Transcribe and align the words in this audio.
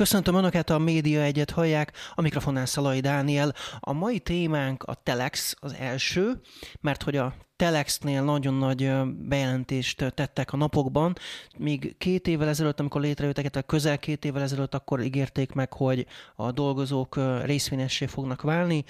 Köszöntöm 0.00 0.34
Önöket, 0.34 0.70
a 0.70 0.78
Média 0.78 1.20
Egyet 1.20 1.50
hallják, 1.50 1.92
a 2.14 2.20
mikrofonnál 2.20 2.66
Szalai 2.66 3.00
Dániel. 3.00 3.54
A 3.80 3.92
mai 3.92 4.18
témánk 4.18 4.82
a 4.82 4.94
Telex 4.94 5.54
az 5.58 5.74
első, 5.74 6.40
mert 6.80 7.02
hogy 7.02 7.16
a 7.16 7.34
Telexnél 7.56 8.22
nagyon 8.22 8.54
nagy 8.54 8.90
bejelentést 9.28 10.12
tettek 10.14 10.52
a 10.52 10.56
napokban. 10.56 11.16
Még 11.58 11.94
két 11.98 12.26
évvel 12.26 12.48
ezelőtt, 12.48 12.80
amikor 12.80 13.00
létrejöttek, 13.00 13.48
tehát 13.48 13.68
közel 13.68 13.98
két 13.98 14.24
évvel 14.24 14.42
ezelőtt, 14.42 14.74
akkor 14.74 15.00
ígérték 15.00 15.52
meg, 15.52 15.72
hogy 15.72 16.06
a 16.36 16.52
dolgozók 16.52 17.20
részvényessé 17.44 18.06
fognak 18.06 18.42
válni. 18.42 18.84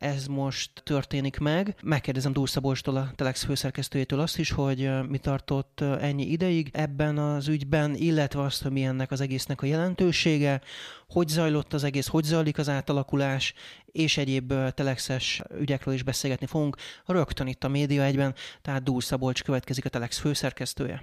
Ez 0.00 0.26
most 0.26 0.70
történik 0.84 1.38
meg. 1.38 1.76
Megkérdezem 1.82 2.32
Dúr 2.32 2.48
Szabolcstól, 2.48 2.96
a 2.96 3.10
Telex 3.16 3.44
főszerkesztőjétől 3.44 4.20
azt 4.20 4.38
is, 4.38 4.50
hogy 4.50 4.90
mi 5.08 5.18
tartott 5.18 5.80
ennyi 5.80 6.26
ideig 6.26 6.70
ebben 6.72 7.18
az 7.18 7.48
ügyben, 7.48 7.94
illetve 7.94 8.40
azt, 8.40 8.62
hogy 8.62 8.72
mi 8.72 8.84
ennek 8.84 9.10
az 9.10 9.20
egésznek 9.20 9.62
a 9.62 9.66
jelentősége, 9.66 10.60
hogy 11.08 11.28
zajlott 11.28 11.72
az 11.72 11.84
egész, 11.84 12.06
hogy 12.06 12.24
zajlik 12.24 12.58
az 12.58 12.68
átalakulás, 12.68 13.54
és 13.84 14.16
egyéb 14.16 14.54
telexes 14.74 15.42
ügyekről 15.58 15.94
is 15.94 16.02
beszélgetni 16.02 16.46
fogunk 16.46 16.76
rögtön 17.06 17.46
itt 17.46 17.64
a 17.64 17.68
Média 17.68 18.02
egyben, 18.02 18.34
tehát 18.62 18.90
Szabolcs 18.98 19.42
következik 19.42 19.84
a 19.84 19.88
Telex 19.88 20.18
főszerkesztője. 20.18 21.02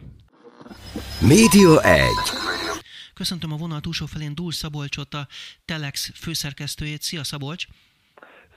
Média 1.22 1.82
1. 1.82 2.08
Köszöntöm 3.14 3.52
a 3.52 3.58
vonal 3.58 3.80
túlsó 3.80 4.06
felén 4.06 4.36
Dúl 4.36 4.52
Szabolcsot, 4.52 5.14
a 5.14 5.28
Telex 5.66 6.12
főszerkesztőjét. 6.16 7.02
Szia 7.02 7.24
Szabolcs! 7.24 7.66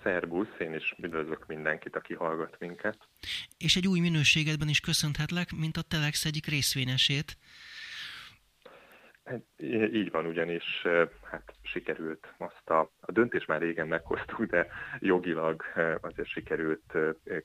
Szerbusz, 0.03 0.59
én 0.59 0.75
is 0.75 0.95
üdvözlök 0.99 1.47
mindenkit, 1.47 1.97
aki 1.97 2.15
hallgat 2.15 2.57
minket. 2.59 2.99
És 3.59 3.77
egy 3.77 3.87
új 3.87 4.01
minőségedben 4.01 4.69
is 4.69 4.81
köszönhetlek, 4.81 5.49
mint 5.57 5.77
a 5.77 5.83
Telex 5.83 6.25
egyik 6.25 6.47
részvényesét. 6.47 7.37
Hát, 9.25 9.43
így 9.93 10.11
van, 10.11 10.27
ugyanis 10.27 10.83
hát 11.23 11.55
sikerült 11.63 12.35
azt 12.39 12.71
a, 12.71 12.81
a 13.01 13.13
döntés 13.13 13.45
már 13.45 13.61
régen 13.61 13.89
meghoztuk, 13.89 14.45
de 14.45 14.67
jogilag 14.99 15.63
azért 16.01 16.29
sikerült 16.29 16.93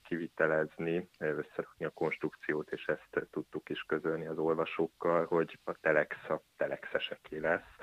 kivitelezni, 0.03 1.09
összerakni 1.19 1.85
a 1.85 1.89
konstrukciót, 1.89 2.71
és 2.71 2.85
ezt 2.85 3.27
tudtuk 3.31 3.69
is 3.69 3.81
közölni 3.81 4.25
az 4.25 4.37
olvasókkal, 4.37 5.25
hogy 5.25 5.59
a 5.63 5.73
Telex 5.81 6.15
a 6.29 6.41
Telexeseké 6.57 7.37
lesz 7.37 7.75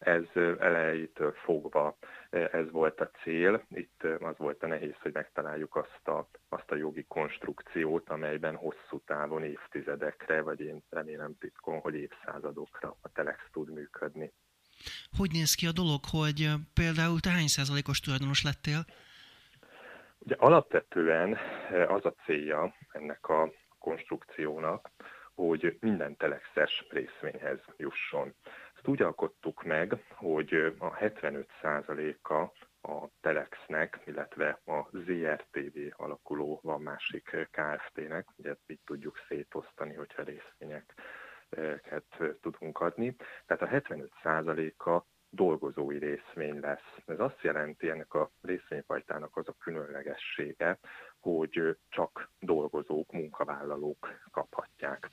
ez 0.00 0.24
elejétől 0.58 1.32
fogva 1.32 1.96
ez 2.30 2.70
volt 2.70 3.00
a 3.00 3.10
cél. 3.22 3.64
Itt 3.68 4.02
az 4.20 4.36
volt 4.36 4.62
a 4.62 4.66
nehéz, 4.66 4.94
hogy 5.00 5.12
megtaláljuk 5.12 5.76
azt 5.76 6.08
a, 6.08 6.28
azt 6.48 6.70
a 6.70 6.74
jogi 6.76 7.04
konstrukciót, 7.08 8.08
amelyben 8.08 8.56
hosszú 8.56 9.00
távon 9.06 9.44
évtizedekre, 9.44 10.40
vagy 10.40 10.60
én 10.60 10.82
remélem 10.90 11.36
titkon, 11.38 11.78
hogy 11.78 11.94
évszázadokra 11.94 12.96
a 13.00 13.12
Telex 13.12 13.38
tud 13.52 13.72
működni. 13.72 14.32
Hogy 15.16 15.30
néz 15.32 15.54
ki 15.54 15.66
a 15.66 15.72
dolog, 15.72 16.00
hogy 16.10 16.48
például 16.74 17.20
te 17.20 17.30
hány 17.30 17.46
százalékos 17.46 18.00
tulajdonos 18.00 18.42
lettél? 18.42 18.84
Ugye 20.18 20.34
alapvetően 20.38 21.38
az 21.88 22.04
a 22.04 22.14
célja 22.24 22.74
ennek 22.92 23.28
a 23.28 23.52
konstrukciónak, 23.78 24.90
hogy 25.34 25.76
minden 25.80 26.16
telexes 26.16 26.86
részvényhez 26.90 27.58
jusson. 27.76 28.34
Ezt 28.80 28.88
úgy 28.88 29.02
alkottuk 29.02 29.62
meg, 29.62 30.04
hogy 30.10 30.74
a 30.78 30.94
75%-a 30.94 32.34
a 32.92 33.08
Telexnek, 33.20 34.00
illetve 34.04 34.60
a 34.64 34.88
ZRTV 34.92 35.78
alakuló 35.96 36.60
van 36.62 36.80
másik 36.80 37.48
KFT-nek, 37.50 38.28
ugye 38.36 38.54
így 38.66 38.80
tudjuk 38.84 39.18
szétosztani, 39.28 39.94
hogyha 39.94 40.22
részvényeket 40.22 42.04
tudunk 42.40 42.80
adni. 42.80 43.16
Tehát 43.46 43.62
a 43.62 43.92
75%-a 43.92 45.04
dolgozói 45.30 45.98
részvény 45.98 46.60
lesz. 46.60 46.96
Ez 47.06 47.20
azt 47.20 47.42
jelenti 47.42 47.90
ennek 47.90 48.14
a 48.14 48.30
részvényfajtának 48.42 49.36
az 49.36 49.48
a 49.48 49.56
különlegessége, 49.58 50.78
hogy 51.18 51.76
csak 51.88 52.30
dolgozók, 52.38 53.12
munkavállalók 53.12 54.08
kaphatják. 54.30 55.10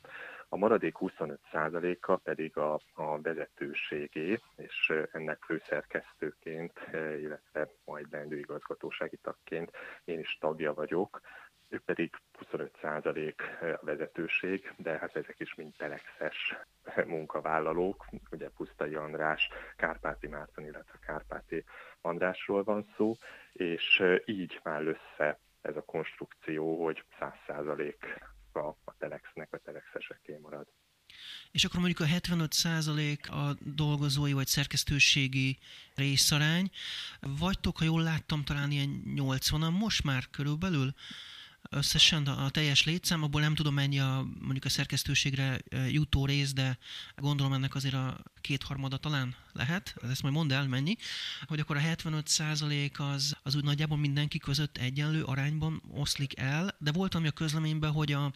A 0.50 0.58
maradék 0.58 0.96
25%-a 1.00 2.16
pedig 2.16 2.58
a, 2.58 2.80
a 2.94 3.22
vezetőségé, 3.22 4.40
és 4.56 4.94
ennek 5.12 5.44
főszerkesztőként, 5.44 6.80
illetve 6.94 7.70
majd 7.86 8.10
bendő 8.10 8.38
igazgatósági 8.38 9.18
tagként 9.18 9.72
én 10.06 10.20
is 10.20 10.38
tagja 10.40 10.74
vagyok, 10.74 11.22
ők 11.70 11.84
pedig 11.84 12.14
25% 12.52 13.34
a 13.82 13.86
vezetőség, 13.86 14.74
de 14.78 14.98
hát 14.98 15.16
ezek 15.16 15.40
is 15.40 15.56
mind 15.56 15.74
telexes 15.78 16.58
munkavállalók, 17.06 18.06
ugye 18.32 18.50
Pusztai 18.50 18.96
András, 18.96 19.50
Kárpáti 19.76 20.28
Márton, 20.28 20.66
illetve 20.66 21.00
Kárpáti 21.06 21.64
Andrásról 22.02 22.64
van 22.64 22.94
szó, 22.96 23.16
és 23.54 24.04
így 24.26 24.60
már 24.64 24.86
össze 24.86 25.40
ez 25.62 25.76
a 25.76 25.82
konstrukció, 25.86 26.84
hogy 26.86 27.04
100% 27.20 27.94
a, 28.58 28.78
a 28.84 28.94
telexnek, 28.98 29.54
a 29.54 29.58
telexeseké 29.58 30.38
marad. 30.42 30.68
És 31.52 31.66
akkor 31.66 31.80
mondjuk 31.80 32.10
a 32.10 32.14
75% 32.20 33.30
a 33.30 33.58
dolgozói 33.60 34.34
vagy 34.34 34.48
szerkesztőségi 34.48 35.58
részarány, 35.96 36.70
vagytok, 37.20 37.78
ha 37.78 37.84
jól 37.84 38.02
láttam, 38.02 38.44
talán 38.44 38.72
ilyen 38.72 39.04
80-an 39.06 39.80
most 39.80 40.04
már 40.04 40.30
körülbelül? 40.30 40.94
összesen 41.70 42.26
a 42.26 42.50
teljes 42.50 42.86
létszám, 42.86 43.24
abból 43.24 43.42
nem 43.42 43.56
tudom 43.56 43.74
mennyi 43.74 44.00
a, 44.00 44.26
mondjuk 44.40 44.66
a 44.66 44.70
szerkesztőségre 44.70 45.60
jutó 45.88 46.26
rész, 46.26 46.54
de 46.54 46.78
gondolom 47.16 47.54
ennek 47.54 47.76
azért 47.76 47.94
a 47.94 48.24
kétharmada 48.48 48.98
talán 48.98 49.36
lehet, 49.54 49.96
ezt 50.12 50.22
majd 50.24 50.34
mondd 50.34 50.54
el 50.54 50.68
mennyi, 50.68 50.96
hogy 51.48 51.60
akkor 51.60 51.76
a 51.76 51.80
75% 51.80 52.98
az, 53.14 53.38
az 53.44 53.56
úgy 53.56 53.64
nagyjából 53.64 53.98
mindenki 53.98 54.40
között 54.40 54.78
egyenlő 54.78 55.22
arányban 55.24 55.82
oszlik 56.04 56.40
el, 56.40 56.64
de 56.78 56.92
volt 56.92 57.16
ami 57.16 57.28
a 57.28 57.40
közleményben, 57.42 57.92
hogy 57.92 58.12
a 58.12 58.32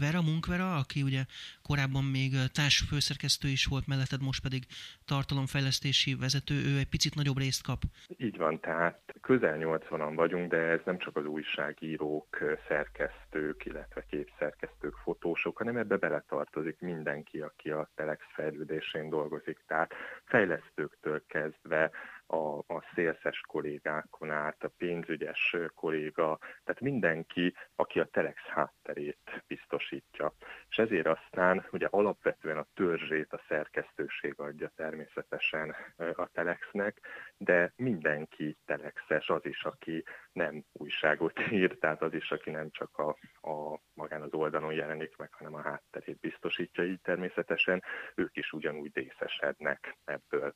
Vera 0.00 0.22
Munkvera, 0.22 0.76
aki 0.76 1.02
ugye 1.02 1.22
korábban 1.62 2.04
még 2.04 2.30
társfőszerkesztő 2.52 3.48
is 3.48 3.64
volt 3.64 3.86
melletted, 3.86 4.22
most 4.22 4.42
pedig 4.42 4.62
tartalomfejlesztési 5.04 6.14
vezető, 6.14 6.54
ő 6.54 6.78
egy 6.78 6.88
picit 6.88 7.14
nagyobb 7.14 7.38
részt 7.38 7.62
kap. 7.62 7.80
Így 8.16 8.36
van, 8.36 8.60
tehát 8.60 9.00
közel 9.20 9.56
80-an 9.60 10.12
vagyunk, 10.14 10.50
de 10.50 10.56
ez 10.56 10.80
nem 10.84 10.98
csak 10.98 11.16
az 11.16 11.24
újságírók, 11.24 12.38
szerkesztők, 12.68 13.64
illetve 13.64 14.04
képszerkesztők, 14.10 14.94
fotósok, 14.94 15.56
hanem 15.56 15.76
ebbe 15.76 15.96
beletartozik 15.96 16.80
mindenki, 16.80 17.40
aki 17.40 17.70
a 17.70 17.88
Telex 17.94 18.22
fejlődésén 18.34 19.08
dolgozik. 19.08 19.25
Tehát 19.66 19.94
fejlesztőktől 20.24 21.22
kezdve 21.26 21.90
a, 22.26 22.58
a 22.58 22.84
szélszes 22.94 23.40
kollégákon 23.40 24.30
át, 24.30 24.64
a 24.64 24.72
pénzügyes 24.76 25.56
kolléga, 25.74 26.38
tehát 26.64 26.80
mindenki, 26.80 27.54
aki 27.76 28.00
a 28.00 28.04
Telex 28.04 28.40
hátterét 28.40 29.42
biztosítja. 29.46 30.32
És 30.68 30.76
ezért 30.76 31.06
aztán 31.06 31.66
ugye 31.70 31.86
alapvetően 31.90 32.56
a 32.56 32.66
törzsét 32.74 33.32
a 33.32 33.42
szerkesztőség 33.48 34.34
adja 34.36 34.72
természetesen 34.76 35.74
a 35.96 36.26
Telexnek, 36.26 37.00
de 37.38 37.72
mindenki 37.76 38.56
Telexes, 38.64 39.28
az 39.28 39.44
is, 39.44 39.64
aki 39.64 40.04
nem 40.32 40.64
újságot 40.72 41.40
ír, 41.52 41.78
tehát 41.78 42.02
az 42.02 42.14
is, 42.14 42.30
aki 42.30 42.50
nem 42.50 42.70
csak 42.70 42.98
a, 42.98 43.08
a 43.50 43.80
magán 43.94 44.22
az 44.22 44.32
oldalon 44.32 44.72
jelenik 44.72 45.16
meg, 45.16 45.32
hanem 45.32 45.54
a 45.54 45.62
hátterét 45.62 46.20
biztosítja, 46.20 46.84
így 46.84 47.00
természetesen 47.00 47.82
ők 48.14 48.36
is 48.36 48.52
ugyanúgy 48.52 48.90
részesednek 48.94 49.96
ebből. 50.04 50.54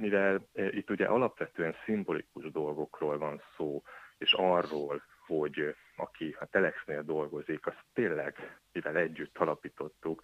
Mivel 0.00 0.48
itt 0.52 0.90
ugye 0.90 1.06
alapvetően 1.06 1.74
szimbolikus 1.84 2.50
dolgokról 2.50 3.18
van 3.18 3.42
szó, 3.56 3.82
és 4.18 4.32
arról, 4.32 5.02
hogy 5.26 5.74
aki 5.96 6.36
a 6.40 6.46
Telexnél 6.46 7.02
dolgozik, 7.02 7.66
azt 7.66 7.84
tényleg, 7.92 8.60
mivel 8.72 8.96
együtt 8.96 9.38
alapítottuk, 9.38 10.22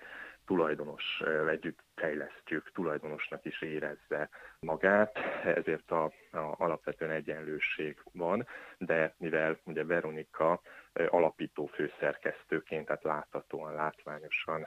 tulajdonos 0.49 1.23
együtt 1.49 1.79
fejlesztjük, 1.95 2.71
tulajdonosnak 2.73 3.45
is 3.45 3.63
érezze 3.63 4.29
magát, 4.61 5.19
ezért 5.45 5.91
a, 5.91 6.05
a 6.05 6.55
alapvetően 6.59 7.11
egyenlőség 7.11 8.03
van, 8.13 8.47
de 8.79 9.15
mivel 9.19 9.59
ugye 9.65 9.85
Veronika 9.85 10.61
alapító 10.93 11.67
főszerkesztőként, 11.67 12.87
tehát 12.87 13.03
láthatóan, 13.03 13.75
látványosan 13.75 14.67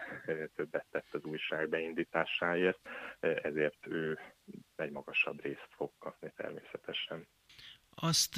többet 0.55 0.85
tett 0.91 1.07
az 1.13 1.23
újság 1.23 1.69
beindításáért, 1.69 2.79
ezért 3.19 3.87
ő 3.87 4.19
egy 4.75 4.91
magasabb 4.91 5.41
részt 5.41 5.69
fog 5.75 5.91
kapni 5.99 6.33
természetesen. 6.35 7.27
Azt 7.95 8.35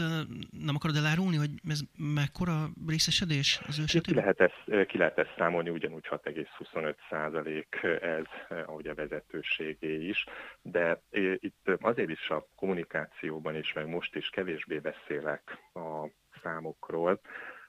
nem 0.65 0.75
akarod 0.75 0.95
elárulni, 0.95 1.35
hogy 1.35 1.49
ez 1.69 1.79
mekkora 1.97 2.69
részesedés 2.87 3.61
az 3.67 3.79
ő 3.79 3.99
ki 3.99 4.13
lehet, 4.13 4.39
ezt, 4.39 4.87
ki 4.87 4.97
lehet 4.97 5.17
ezt 5.17 5.33
számolni, 5.37 5.69
ugyanúgy 5.69 6.07
6,25 6.09 6.95
százalék 7.09 7.79
ez, 8.01 8.57
ahogy 8.65 8.87
a 8.87 8.93
vezetőségé 8.93 10.07
is, 10.07 10.25
de 10.61 11.01
itt 11.39 11.69
azért 11.79 12.09
is 12.09 12.29
a 12.29 12.47
kommunikációban 12.55 13.55
is, 13.55 13.73
meg 13.73 13.87
most 13.87 14.15
is 14.15 14.29
kevésbé 14.29 14.79
beszélek 14.79 15.57
a 15.73 16.07
számokról, 16.43 17.19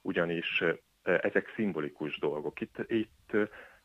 ugyanis 0.02 0.62
ezek 1.02 1.52
szimbolikus 1.54 2.18
dolgok. 2.18 2.60
Itt, 2.60 2.76
itt 2.86 3.32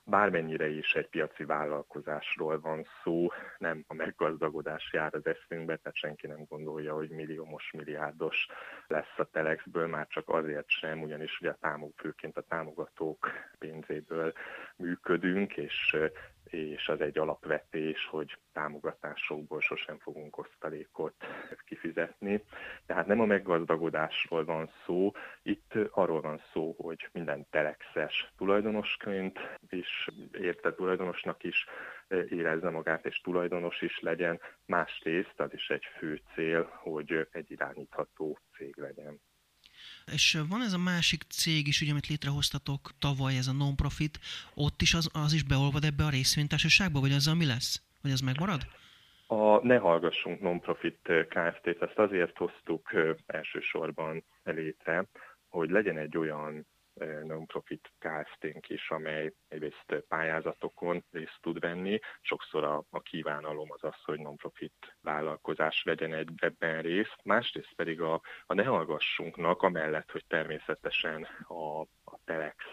bármennyire 0.10 0.68
is 0.70 0.94
egy 0.94 1.10
piaci 1.10 1.44
vállalkozásról 1.44 2.60
van 2.60 2.86
szó, 3.04 3.28
nem 3.58 3.84
a 3.88 3.94
meggazdagodás 3.94 4.90
jár 4.94 5.14
az 5.14 5.26
eszünkbe, 5.26 5.76
tehát 5.76 5.98
senki 5.98 6.28
nem 6.28 6.46
gondolja, 6.50 6.94
hogy 6.94 7.10
milliómos, 7.10 7.72
milliárdos 7.78 8.48
lesz 8.88 9.18
a 9.18 9.30
Telexből, 9.32 9.88
már 9.88 10.08
csak 10.08 10.30
azért 10.30 10.70
sem, 10.70 11.02
ugyanis 11.02 11.40
ugye 11.40 11.50
a 11.50 11.58
támog, 11.62 11.92
főként 11.96 12.38
a 12.38 12.42
támogatók 12.42 13.30
pénzéből 13.60 14.34
működünk, 14.76 15.58
és 15.58 15.98
és 16.50 16.88
az 16.88 17.02
egy 17.02 17.18
alapvetés, 17.18 18.06
hogy 18.06 18.38
támogatásokból 18.54 19.62
sosem 19.62 19.98
fogunk 19.98 20.38
osztalékot 20.38 21.14
kifizetni. 21.66 22.44
Tehát 22.86 23.08
nem 23.08 23.20
a 23.20 23.26
meggazdagodásról 23.26 24.46
van 24.46 24.70
szó, 24.86 25.12
itt 25.42 25.74
arról 25.92 26.22
van 26.22 26.42
szó, 26.54 26.76
hogy 26.78 27.10
minden 27.12 27.46
telexes 27.50 28.32
tulajdonosként 28.38 29.40
és 29.70 30.10
érte 30.32 30.74
tulajdonosnak 30.74 31.44
is 31.44 31.66
érezze 32.30 32.70
magát, 32.70 33.06
és 33.06 33.22
tulajdonos 33.22 33.82
is 33.82 34.00
legyen. 34.00 34.40
Másrészt 34.66 35.40
az 35.40 35.54
is 35.54 35.70
egy 35.70 35.86
fő 35.98 36.22
cél, 36.34 36.70
hogy 36.72 37.28
egy 37.32 37.52
irányítható 37.52 38.40
cég 38.58 38.78
legyen. 38.78 39.20
És 40.14 40.38
van 40.50 40.62
ez 40.62 40.74
a 40.74 40.78
másik 40.78 41.24
cég 41.30 41.68
is, 41.68 41.82
ugye, 41.82 41.92
amit 41.92 42.08
létrehoztatok 42.08 42.92
tavaly, 43.00 43.38
ez 43.38 43.48
a 43.48 43.54
non-profit, 43.54 44.20
ott 44.54 44.82
is 44.82 44.94
az, 44.94 45.10
az 45.14 45.34
is 45.34 45.44
beolvad 45.44 45.84
ebbe 45.84 46.04
a 46.06 46.10
részvénytársaságba, 46.10 47.00
vagy 47.00 47.12
azzal 47.12 47.36
mi 47.36 47.46
lesz? 47.46 47.82
Vagy 48.02 48.12
az 48.12 48.22
megmarad? 48.22 48.62
A 49.28 49.66
Ne 49.66 49.78
Hallgassunk 49.78 50.42
Non-Profit 50.42 51.00
Kft-t 51.30 51.82
ezt 51.82 52.00
azért 52.00 52.38
hoztuk 52.38 52.92
elsősorban 53.26 54.24
létre, 54.44 55.06
hogy 55.50 55.70
legyen 55.70 55.98
egy 55.98 56.18
olyan 56.18 56.66
non-profit 57.24 57.92
kft 58.00 58.68
is, 58.68 58.90
amely 58.90 59.34
egyrészt 59.48 60.04
pályázatokon 60.08 61.06
részt 61.12 61.38
tud 61.42 61.60
venni. 61.60 62.00
Sokszor 62.22 62.64
a, 62.64 62.84
a 62.90 63.02
kívánalom 63.02 63.72
az 63.72 63.84
az, 63.84 64.04
hogy 64.04 64.20
non-profit 64.20 64.96
vállalkozás 65.02 65.84
vegyen 65.84 66.14
egy, 66.14 66.30
ebben 66.38 66.82
részt. 66.82 67.18
Másrészt 67.24 67.74
pedig 67.76 68.02
a, 68.02 68.22
a 68.46 68.54
ne 68.54 68.64
hallgassunknak, 68.64 69.62
amellett, 69.62 70.12
hogy 70.12 70.26
természetesen 70.28 71.28
a, 71.48 71.80
a 71.82 72.20
Telex 72.26 72.66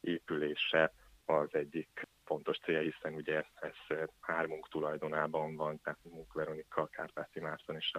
épülése 0.00 0.92
az 1.26 1.54
egyik 1.54 2.08
fontos 2.24 2.58
célja, 2.58 2.80
hiszen 2.80 3.14
ugye 3.14 3.42
ez 3.54 3.98
hármunk 4.20 4.68
tulajdonában 4.68 5.56
van, 5.56 5.80
tehát 5.80 5.98
Munk 6.02 6.32
Veronika, 6.32 6.86
Kárpáti 6.86 7.40
Márton 7.40 7.76
és 7.76 7.92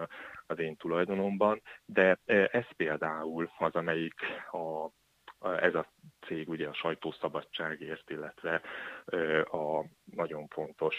az 0.46 0.58
én 0.58 0.76
tulajdonomban, 0.76 1.62
de 1.84 2.18
ez 2.50 2.66
például 2.76 3.50
az, 3.58 3.74
amelyik 3.74 4.20
a 4.50 4.88
ez 5.40 5.74
a 5.74 5.92
cég 6.26 6.48
ugye 6.48 6.68
a 6.68 6.74
sajtószabadságért, 6.74 8.10
illetve 8.10 8.62
a 9.44 9.84
nagyon 10.04 10.48
fontos 10.48 10.96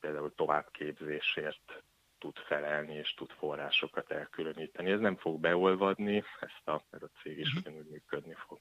például 0.00 0.34
továbbképzésért 0.34 1.82
tud 2.18 2.36
felelni 2.36 2.94
és 2.94 3.14
tud 3.14 3.30
forrásokat 3.30 4.10
elkülöníteni. 4.10 4.90
Ez 4.90 5.00
nem 5.00 5.16
fog 5.16 5.40
beolvadni, 5.40 6.24
ezt 6.40 6.68
a, 6.68 6.84
ez 6.90 7.02
a 7.02 7.10
cég 7.22 7.38
is 7.38 7.48
uh-huh. 7.48 7.62
ugyanúgy 7.62 7.90
működni 7.90 8.34
fog. 8.46 8.60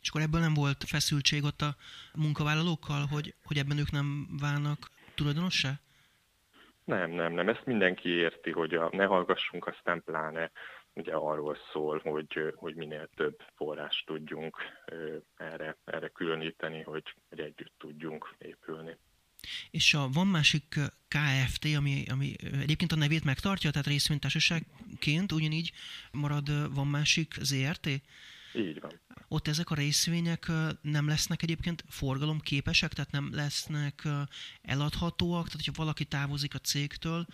És 0.00 0.08
akkor 0.08 0.20
ebből 0.20 0.40
nem 0.40 0.54
volt 0.54 0.84
feszültség 0.84 1.44
ott 1.44 1.60
a 1.60 1.76
munkavállalókkal, 2.14 3.06
hogy, 3.06 3.34
hogy 3.44 3.56
ebben 3.56 3.78
ők 3.78 3.90
nem 3.90 4.26
válnak 4.40 4.90
tulajdonossá? 5.14 5.70
Nem, 6.84 7.10
nem, 7.10 7.32
nem. 7.32 7.48
Ezt 7.48 7.66
mindenki 7.66 8.08
érti, 8.08 8.50
hogy 8.50 8.74
a, 8.74 8.88
ne 8.92 9.04
hallgassunk, 9.04 9.66
aztán 9.66 10.02
pláne 10.04 10.50
ugye 11.00 11.12
arról 11.12 11.56
szól, 11.72 12.00
hogy, 12.04 12.54
hogy 12.54 12.74
minél 12.74 13.08
több 13.14 13.42
forrást 13.54 14.06
tudjunk 14.06 14.56
erre, 15.36 15.76
erre 15.84 16.08
különíteni, 16.08 16.82
hogy, 16.82 17.14
hogy 17.28 17.40
együtt 17.40 17.72
tudjunk 17.78 18.34
épülni. 18.38 18.96
És 19.70 19.94
a, 19.94 20.08
van 20.12 20.26
másik 20.26 20.80
KFT, 21.08 21.64
ami, 21.76 22.04
ami 22.10 22.34
egyébként 22.60 22.92
a 22.92 22.96
nevét 22.96 23.24
megtartja, 23.24 23.70
tehát 23.70 23.86
részvénytársaságként 23.86 25.32
ugyanígy 25.32 25.72
marad, 26.12 26.74
van 26.74 26.86
másik 26.86 27.34
ZRT? 27.40 27.86
Így 28.54 28.80
van. 28.80 29.00
Ott 29.28 29.48
ezek 29.48 29.70
a 29.70 29.74
részvények 29.74 30.46
nem 30.82 31.08
lesznek 31.08 31.42
egyébként 31.42 31.84
forgalomképesek, 31.88 32.92
tehát 32.92 33.10
nem 33.10 33.28
lesznek 33.32 34.08
eladhatóak, 34.62 35.46
tehát 35.46 35.64
hogyha 35.64 35.82
valaki 35.82 36.04
távozik 36.04 36.54
a 36.54 36.58
cégtől, 36.58 37.26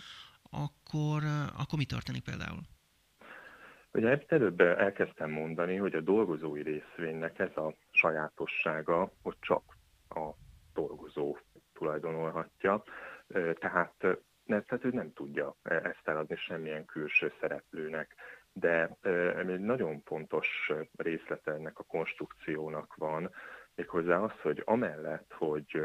akkor, 0.51 1.25
akkor 1.57 1.79
mi 1.79 1.85
történik 1.85 2.23
például? 2.23 2.63
Ugye 3.97 4.19
előbb 4.27 4.61
elkezdtem 4.61 5.31
mondani, 5.31 5.77
hogy 5.77 5.95
a 5.95 6.01
dolgozói 6.01 6.63
részvénynek 6.63 7.39
ez 7.39 7.57
a 7.57 7.75
sajátossága, 7.91 9.11
hogy 9.23 9.37
csak 9.41 9.63
a 10.09 10.31
dolgozó 10.75 11.37
tulajdonolhatja, 11.73 12.83
tehát, 13.59 13.95
ne, 14.45 14.61
tehát 14.61 14.85
ő 14.85 14.91
nem 14.91 15.13
tudja 15.13 15.55
ezt 15.63 16.01
eladni 16.09 16.37
semmilyen 16.37 16.85
külső 16.85 17.33
szereplőnek. 17.41 18.15
De 18.53 18.97
egy 19.37 19.61
nagyon 19.61 20.03
fontos 20.05 20.73
részlete 20.97 21.53
ennek 21.53 21.79
a 21.79 21.85
konstrukciónak 21.85 22.95
van, 22.95 23.31
méghozzá 23.75 24.19
az, 24.19 24.41
hogy 24.43 24.63
amellett, 24.65 25.33
hogy 25.33 25.81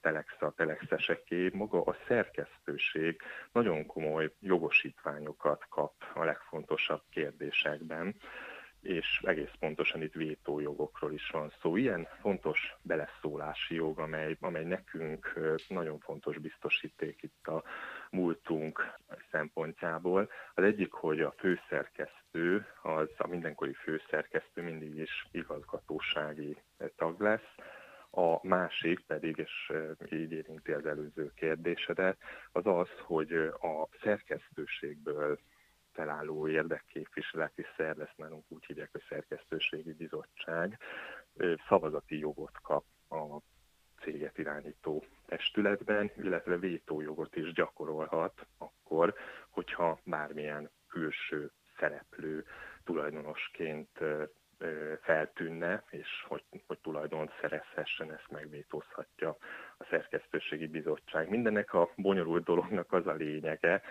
Telex 0.00 0.42
a 0.42 0.52
telexeseké, 0.56 1.50
maga 1.52 1.82
a 1.82 1.96
szerkesztőség 2.08 3.20
nagyon 3.52 3.86
komoly 3.86 4.32
jogosítványokat 4.40 5.66
kap 5.68 5.94
a 6.14 6.24
legfontosabb 6.24 7.02
kérdésekben, 7.10 8.16
és 8.82 9.20
egész 9.24 9.50
pontosan 9.58 10.02
itt 10.02 10.12
vétójogokról 10.12 11.12
is 11.12 11.30
van 11.30 11.52
szó. 11.60 11.76
Ilyen 11.76 12.08
fontos 12.20 12.76
beleszólási 12.82 13.74
jog, 13.74 13.98
amely, 13.98 14.36
amely 14.40 14.64
nekünk 14.64 15.40
nagyon 15.68 15.98
fontos 15.98 16.38
biztosíték 16.38 17.22
itt 17.22 17.46
a 17.46 17.62
múltunk 18.10 18.94
szempontjából. 19.30 20.30
Az 20.54 20.64
egyik, 20.64 20.92
hogy 20.92 21.20
a 21.20 21.34
főszerkesztő, 21.38 22.66
az 22.82 23.08
a 23.16 23.26
mindenkori 23.26 23.72
főszerkesztő 23.72 24.62
mindig 24.62 24.96
is 24.96 25.26
igazgatósági 25.30 26.56
tag 26.96 27.20
lesz, 27.20 27.54
a 28.14 28.46
másik 28.46 29.00
pedig, 29.06 29.36
és 29.36 29.72
így 30.10 30.32
érinti 30.32 30.72
az 30.72 30.86
előző 30.86 31.32
kérdésedet, 31.34 32.18
az 32.52 32.66
az, 32.66 32.88
hogy 33.00 33.32
a 33.60 33.88
szerkesztőségből 34.02 35.38
felálló 35.92 36.48
érdekképviseleti 36.48 37.64
szerv, 37.76 38.00
ezt 38.00 38.16
nálunk 38.16 38.44
úgy 38.48 38.64
hívják, 38.64 38.88
hogy 38.92 39.04
szerkesztőségi 39.08 39.92
bizottság, 39.92 40.78
szavazati 41.68 42.18
jogot 42.18 42.60
kap 42.62 42.84
a 43.08 43.38
céget 44.02 44.38
irányító 44.38 45.04
testületben, 45.26 46.10
illetve 46.16 46.56
vétójogot 46.56 47.36
is 47.36 47.52
gyakorolhat 47.52 48.46
akkor, 48.58 49.14
hogyha 49.50 50.00
bármilyen 50.04 50.70
külső 50.88 51.50
szereplő 51.78 52.44
tulajdonosként 52.84 53.98
feltűnne, 55.02 55.84
és 55.90 56.24
hogy, 56.28 56.44
hogy 56.66 56.78
tulajdon 56.78 57.30
szerezhessen, 57.40 58.12
ezt 58.12 58.30
megvétózhatja 58.30 59.36
a 59.78 59.84
szerkesztőségi 59.90 60.66
bizottság. 60.66 61.28
Mindennek 61.28 61.74
a 61.74 61.90
bonyolult 61.96 62.44
dolognak 62.44 62.92
az 62.92 63.06
a 63.06 63.12
lényege, 63.12 63.82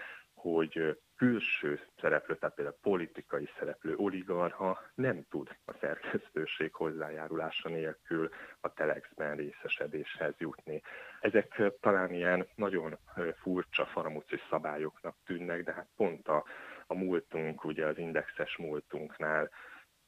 hogy 0.42 0.98
külső 1.18 1.80
szereplő, 2.02 2.36
tehát 2.36 2.56
például 2.56 2.78
politikai 2.82 3.50
szereplő, 3.60 3.96
oligarha 3.96 4.82
nem 4.96 5.26
tud 5.30 5.50
a 5.66 5.74
szerkesztőség 5.80 6.74
hozzájárulása 6.74 7.70
nélkül 7.70 8.30
a 8.62 8.74
telexben 8.74 9.36
részesedéshez 9.36 10.34
jutni. 10.38 10.82
Ezek 11.20 11.62
talán 11.80 12.14
ilyen 12.14 12.48
nagyon 12.56 12.98
furcsa 13.42 13.86
faramúci 13.86 14.40
szabályoknak 14.50 15.16
tűnnek, 15.26 15.64
de 15.64 15.74
hát 15.74 15.88
pont 15.96 16.28
a, 16.28 16.44
a 16.88 16.96
múltunk, 16.96 17.64
ugye 17.64 17.86
az 17.86 17.98
indexes 17.98 18.58
múltunknál 18.58 19.50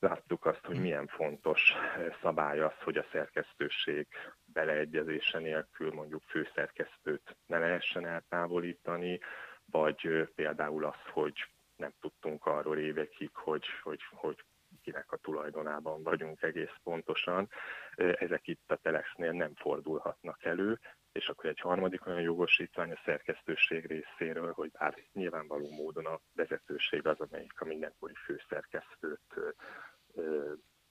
láttuk 0.04 0.46
azt, 0.46 0.66
hogy 0.66 0.80
milyen 0.80 1.08
fontos 1.08 1.74
szabály 2.22 2.60
az, 2.60 2.74
hogy 2.84 2.98
a 2.98 3.06
szerkesztőség 3.12 4.08
beleegyezése 4.46 5.40
nélkül 5.40 5.92
mondjuk 5.94 6.24
főszerkesztőt 6.24 7.36
ne 7.46 7.58
lehessen 7.58 8.08
eltávolítani, 8.08 9.20
vagy 9.66 10.30
például 10.36 10.86
az, 10.86 11.12
hogy 11.14 11.34
nem 11.76 11.94
tudtunk 12.02 12.46
arról 12.46 12.78
évekig, 12.78 13.30
hogy, 13.34 13.66
hogy, 13.84 14.00
hogy 14.12 14.44
senkinek 14.84 15.12
a 15.12 15.18
tulajdonában 15.18 16.04
vagyunk 16.04 16.42
egész 16.42 16.76
pontosan. 16.84 17.50
Ezek 17.96 18.48
itt 18.48 18.72
a 18.72 18.76
Telexnél 18.76 19.32
nem 19.32 19.56
fordulhatnak 19.56 20.44
elő, 20.44 20.80
és 21.12 21.28
akkor 21.28 21.50
egy 21.50 21.60
harmadik 21.60 22.08
olyan 22.08 22.22
jogosítvány 22.22 22.92
a 22.92 23.02
szerkesztőség 23.06 23.86
részéről, 23.86 24.52
hogy 24.52 24.72
bár 24.72 24.96
nyilvánvaló 25.14 25.70
módon 25.70 26.06
a 26.06 26.20
vezetőség 26.36 27.08
az, 27.08 27.20
amelyik 27.20 27.62
a 27.62 27.66
mindenkori 27.66 28.14
főszerkesztőt 28.26 29.22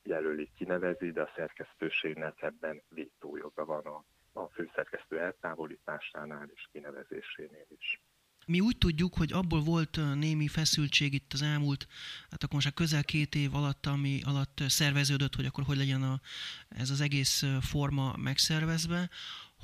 jelöli, 0.02 0.50
kinevezi, 0.56 1.10
de 1.10 1.22
a 1.22 1.32
szerkesztőségnek 1.36 2.42
ebben 2.42 2.82
vétójoga 2.88 3.64
van 3.64 3.84
a, 3.84 4.04
a 4.32 4.46
főszerkesztő 4.46 5.20
eltávolításánál 5.20 6.50
és 6.54 6.68
kinevezésénél 6.72 7.66
is. 7.78 8.00
Mi 8.46 8.60
úgy 8.60 8.78
tudjuk, 8.78 9.14
hogy 9.14 9.32
abból 9.32 9.60
volt 9.60 9.98
némi 10.14 10.48
feszültség 10.48 11.14
itt 11.14 11.32
az 11.32 11.42
elmúlt, 11.42 11.86
hát 12.30 12.42
akkor 12.42 12.54
most 12.54 12.74
közel 12.74 13.04
két 13.04 13.34
év 13.34 13.54
alatt, 13.54 13.86
ami 13.86 14.20
alatt 14.24 14.58
szerveződött, 14.66 15.34
hogy 15.34 15.46
akkor 15.46 15.64
hogy 15.64 15.76
legyen 15.76 16.02
a, 16.02 16.20
ez 16.68 16.90
az 16.90 17.00
egész 17.00 17.44
forma 17.60 18.16
megszervezve, 18.16 19.10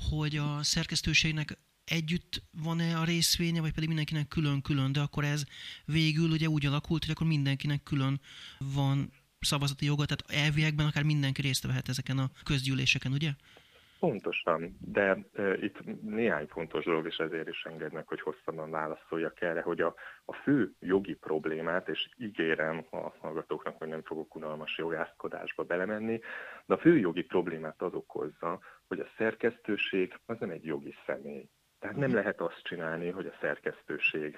hogy 0.09 0.35
a 0.35 0.63
szerkesztőségnek 0.63 1.57
együtt 1.83 2.43
van-e 2.51 2.99
a 2.99 3.03
részvénye, 3.03 3.61
vagy 3.61 3.73
pedig 3.73 3.87
mindenkinek 3.87 4.27
külön-külön, 4.27 4.91
de 4.91 4.99
akkor 4.99 5.23
ez 5.23 5.43
végül 5.85 6.29
ugye 6.29 6.47
úgy 6.47 6.65
alakult, 6.65 7.03
hogy 7.03 7.13
akkor 7.13 7.27
mindenkinek 7.27 7.83
külön 7.83 8.19
van 8.57 9.11
szavazati 9.39 9.85
joga, 9.85 10.05
tehát 10.05 10.45
elviekben 10.45 10.85
akár 10.85 11.03
mindenki 11.03 11.41
részt 11.41 11.67
vehet 11.67 11.89
ezeken 11.89 12.17
a 12.17 12.29
közgyűléseken, 12.43 13.11
ugye? 13.11 13.29
Pontosan, 13.99 14.77
de 14.79 15.17
e, 15.33 15.53
itt 15.53 16.01
néhány 16.01 16.47
fontos 16.47 16.85
dolog, 16.85 17.05
és 17.05 17.17
ezért 17.17 17.47
is 17.47 17.63
engednek, 17.63 18.07
hogy 18.07 18.21
hosszabban 18.21 18.69
válaszoljak 18.69 19.41
erre, 19.41 19.61
hogy 19.61 19.81
a, 19.81 19.95
a 20.25 20.33
fő 20.33 20.73
jogi 20.79 21.13
problémát, 21.13 21.87
és 21.89 22.09
ígérem 22.17 22.85
a 22.89 23.09
hallgatóknak, 23.19 23.77
hogy 23.77 23.87
nem 23.87 24.03
fogok 24.03 24.35
unalmas 24.35 24.77
jogászkodásba 24.77 25.63
belemenni, 25.63 26.19
de 26.65 26.73
a 26.73 26.77
fő 26.77 26.97
jogi 26.97 27.23
problémát 27.23 27.81
az 27.81 27.93
okozza, 27.93 28.59
hogy 28.87 28.99
a 28.99 29.09
szerkesztőség 29.17 30.19
az 30.25 30.37
nem 30.39 30.49
egy 30.49 30.65
jogi 30.65 30.95
személy. 31.05 31.49
Tehát 31.79 31.97
nem 31.97 32.13
lehet 32.13 32.41
azt 32.41 32.61
csinálni, 32.63 33.09
hogy 33.09 33.25
a 33.25 33.37
szerkesztőség 33.41 34.37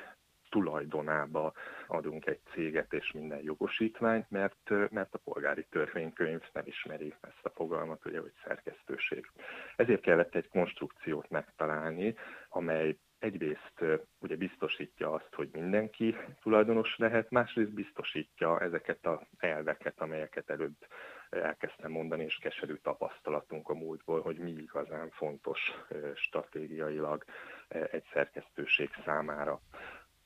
tulajdonába 0.52 1.54
adunk 1.88 2.26
egy 2.26 2.40
céget 2.54 2.94
és 2.94 3.12
minden 3.12 3.42
jogosítványt, 3.44 4.30
mert, 4.30 4.70
mert 4.90 5.14
a 5.14 5.20
polgári 5.24 5.66
törvénykönyv 5.70 6.42
nem 6.54 6.64
ismeri 6.66 7.14
ezt 7.22 7.46
a 7.46 7.50
fogalmat, 7.50 8.06
ugye, 8.06 8.20
hogy 8.20 8.34
szerkesztőség. 8.44 9.32
Ezért 9.76 10.02
kellett 10.02 10.36
egy 10.36 10.48
konstrukciót 10.48 11.30
megtalálni, 11.30 12.16
amely 12.50 12.98
egyrészt 13.20 13.84
ugye 14.20 14.36
biztosítja 14.36 15.14
azt, 15.14 15.34
hogy 15.36 15.50
mindenki 15.52 16.16
tulajdonos 16.42 16.98
lehet, 16.98 17.30
másrészt 17.30 17.74
biztosítja 17.74 18.60
ezeket 18.60 19.06
az 19.06 19.20
elveket, 19.38 20.02
amelyeket 20.02 20.50
előbb 20.50 20.76
elkezdtem 21.30 21.92
mondani, 21.92 22.24
és 22.24 22.38
keserű 22.42 22.74
tapasztalatunk 22.74 23.70
a 23.70 23.74
múltból, 23.74 24.22
hogy 24.22 24.38
mi 24.38 24.52
igazán 24.52 25.10
fontos 25.10 25.60
stratégiailag 26.16 27.24
egy 27.68 28.04
szerkesztőség 28.14 28.90
számára. 29.06 29.62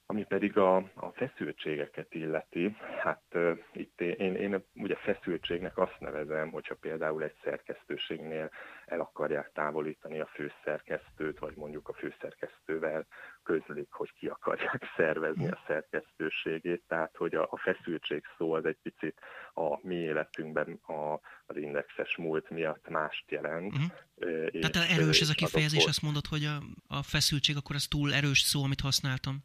Ami 0.07 0.23
pedig 0.23 0.57
a, 0.57 0.75
a 0.75 1.11
feszültségeket 1.13 2.13
illeti, 2.13 2.75
hát 2.99 3.23
uh, 3.33 3.57
itt 3.73 4.01
én, 4.01 4.35
én 4.35 4.63
ugye 4.73 4.95
feszültségnek 4.95 5.77
azt 5.77 5.99
nevezem, 5.99 6.49
hogyha 6.49 6.75
például 6.75 7.23
egy 7.23 7.35
szerkesztőségnél 7.43 8.51
el 8.85 8.99
akarják 8.99 9.51
távolítani 9.53 10.19
a 10.19 10.29
főszerkesztőt, 10.33 11.39
vagy 11.39 11.55
mondjuk 11.55 11.89
a 11.89 11.93
főszerkesztővel 11.93 13.05
közlik, 13.43 13.91
hogy 13.91 14.13
ki 14.13 14.27
akarják 14.27 14.83
szervezni 14.97 15.47
a 15.47 15.63
szerkesztőségét, 15.67 16.83
tehát 16.87 17.15
hogy 17.15 17.35
a, 17.35 17.47
a 17.51 17.57
feszültség 17.57 18.23
szó 18.37 18.53
az 18.53 18.65
egy 18.65 18.77
picit 18.81 19.19
a 19.53 19.87
mi 19.87 19.95
életünkben 19.95 20.79
a, 20.87 21.19
az 21.45 21.57
indexes 21.57 22.17
múlt 22.17 22.49
miatt 22.49 22.89
mást 22.89 23.31
jelent. 23.31 23.73
Uh-huh. 23.73 24.47
És 24.51 24.67
Tehát 24.67 24.89
erős 24.89 25.21
ez 25.21 25.29
a 25.29 25.33
kifejezés, 25.33 25.85
azt 25.85 26.01
mondod, 26.01 26.25
hogy 26.25 26.43
a, 26.43 26.63
a 26.87 27.03
feszültség, 27.03 27.55
akkor 27.57 27.75
ez 27.75 27.87
túl 27.87 28.13
erős 28.13 28.39
szó, 28.39 28.63
amit 28.63 28.81
használtam. 28.81 29.43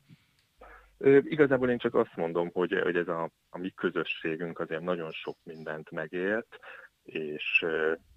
Igazából 1.04 1.70
én 1.70 1.78
csak 1.78 1.94
azt 1.94 2.16
mondom, 2.16 2.50
hogy, 2.52 2.80
hogy 2.82 2.96
ez 2.96 3.08
a, 3.08 3.30
a 3.48 3.58
mi 3.58 3.70
közösségünk 3.70 4.58
azért 4.58 4.82
nagyon 4.82 5.10
sok 5.10 5.36
mindent 5.42 5.90
megélt, 5.90 6.58
és, 7.02 7.66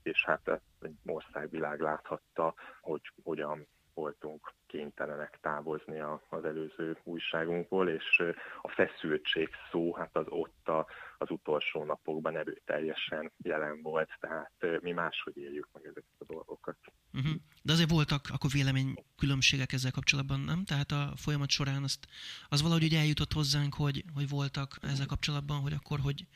és 0.04 0.26
hát 0.26 0.62
egy 0.82 0.96
országvilág 1.06 1.80
láthatta, 1.80 2.54
hogy 2.82 3.02
hogyan 3.24 3.68
voltunk 3.94 4.54
kénytelenek 4.68 5.38
távozni 5.42 6.00
az 6.30 6.46
előző 6.46 6.98
újságunkból, 7.04 7.90
és 7.90 8.24
a 8.62 8.70
feszültség 8.70 9.50
szó, 9.72 9.94
hát 9.94 10.16
az 10.16 10.26
ott 10.30 10.68
a, 10.68 10.86
az 11.18 11.32
utolsó 11.32 11.84
napokban 11.84 12.38
erőteljesen 12.38 13.32
jelen 13.38 13.82
volt, 13.82 14.10
tehát 14.20 14.82
mi 14.82 14.92
máshogy 14.92 15.38
éljük 15.38 15.68
meg 15.74 15.84
ezeket 15.86 16.16
a 16.18 16.24
dolgokat. 16.26 16.78
Uh-huh. 17.14 17.34
De 17.62 17.72
azért 17.72 17.90
voltak 17.90 18.22
akkor 18.34 18.50
véleménykülönbségek 18.50 19.74
ezzel 19.74 19.92
kapcsolatban, 19.92 20.40
nem? 20.40 20.64
Tehát 20.66 20.92
a 20.92 21.14
folyamat 21.16 21.50
során 21.50 21.84
azt, 21.84 22.08
az 22.48 22.62
valahogy 22.62 22.84
úgy 22.84 22.96
eljutott 22.96 23.34
hozzánk, 23.34 23.74
hogy, 23.74 24.04
hogy 24.14 24.30
voltak 24.30 24.78
ezzel 24.82 25.06
kapcsolatban, 25.06 25.60
hogy 25.60 25.74
akkor 25.74 26.00
hogy, 26.00 26.28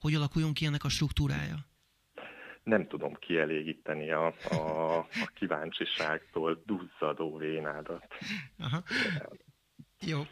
hogy 0.00 0.14
alakuljon 0.14 0.52
ki 0.52 0.66
ennek 0.66 0.84
a 0.84 0.88
struktúrája? 0.88 1.56
Nem 2.64 2.86
tudom 2.86 3.14
kielégíteni 3.14 4.10
a, 4.10 4.34
a, 4.50 4.96
a 4.98 5.30
kíváncsiságtól 5.34 6.62
duzzadó 6.66 7.36
vénádat. 7.36 8.06
Aha. 8.58 8.82
Jó. 10.00 10.26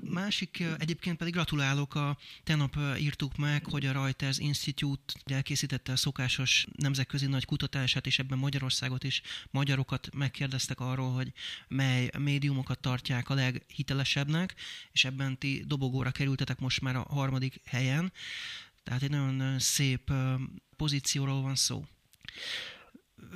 Másik, 0.00 0.62
egyébként 0.78 1.16
pedig 1.16 1.32
gratulálok, 1.32 1.94
a 1.94 2.16
tenap 2.44 2.76
írtuk 2.98 3.36
meg, 3.36 3.64
hogy 3.64 3.86
a 3.86 3.92
Reuters 3.92 4.38
Institute 4.38 5.14
elkészítette 5.24 5.92
a 5.92 5.96
szokásos 5.96 6.66
nemzetközi 6.76 7.26
nagy 7.26 7.44
kutatását, 7.44 8.06
és 8.06 8.18
ebben 8.18 8.38
Magyarországot 8.38 9.04
is 9.04 9.22
magyarokat 9.50 10.08
megkérdeztek 10.14 10.80
arról, 10.80 11.12
hogy 11.12 11.32
mely 11.68 12.10
médiumokat 12.18 12.80
tartják 12.80 13.30
a 13.30 13.34
leghitelesebbnek, 13.34 14.54
és 14.92 15.04
ebben 15.04 15.38
ti 15.38 15.64
dobogóra 15.66 16.10
kerültetek 16.10 16.58
most 16.58 16.80
már 16.80 16.96
a 16.96 17.06
harmadik 17.08 17.60
helyen. 17.64 18.12
Tehát 18.82 19.02
egy 19.02 19.10
nagyon 19.10 19.58
szép 19.58 20.12
pozícióról 20.76 21.42
van 21.42 21.54
szó. 21.54 21.80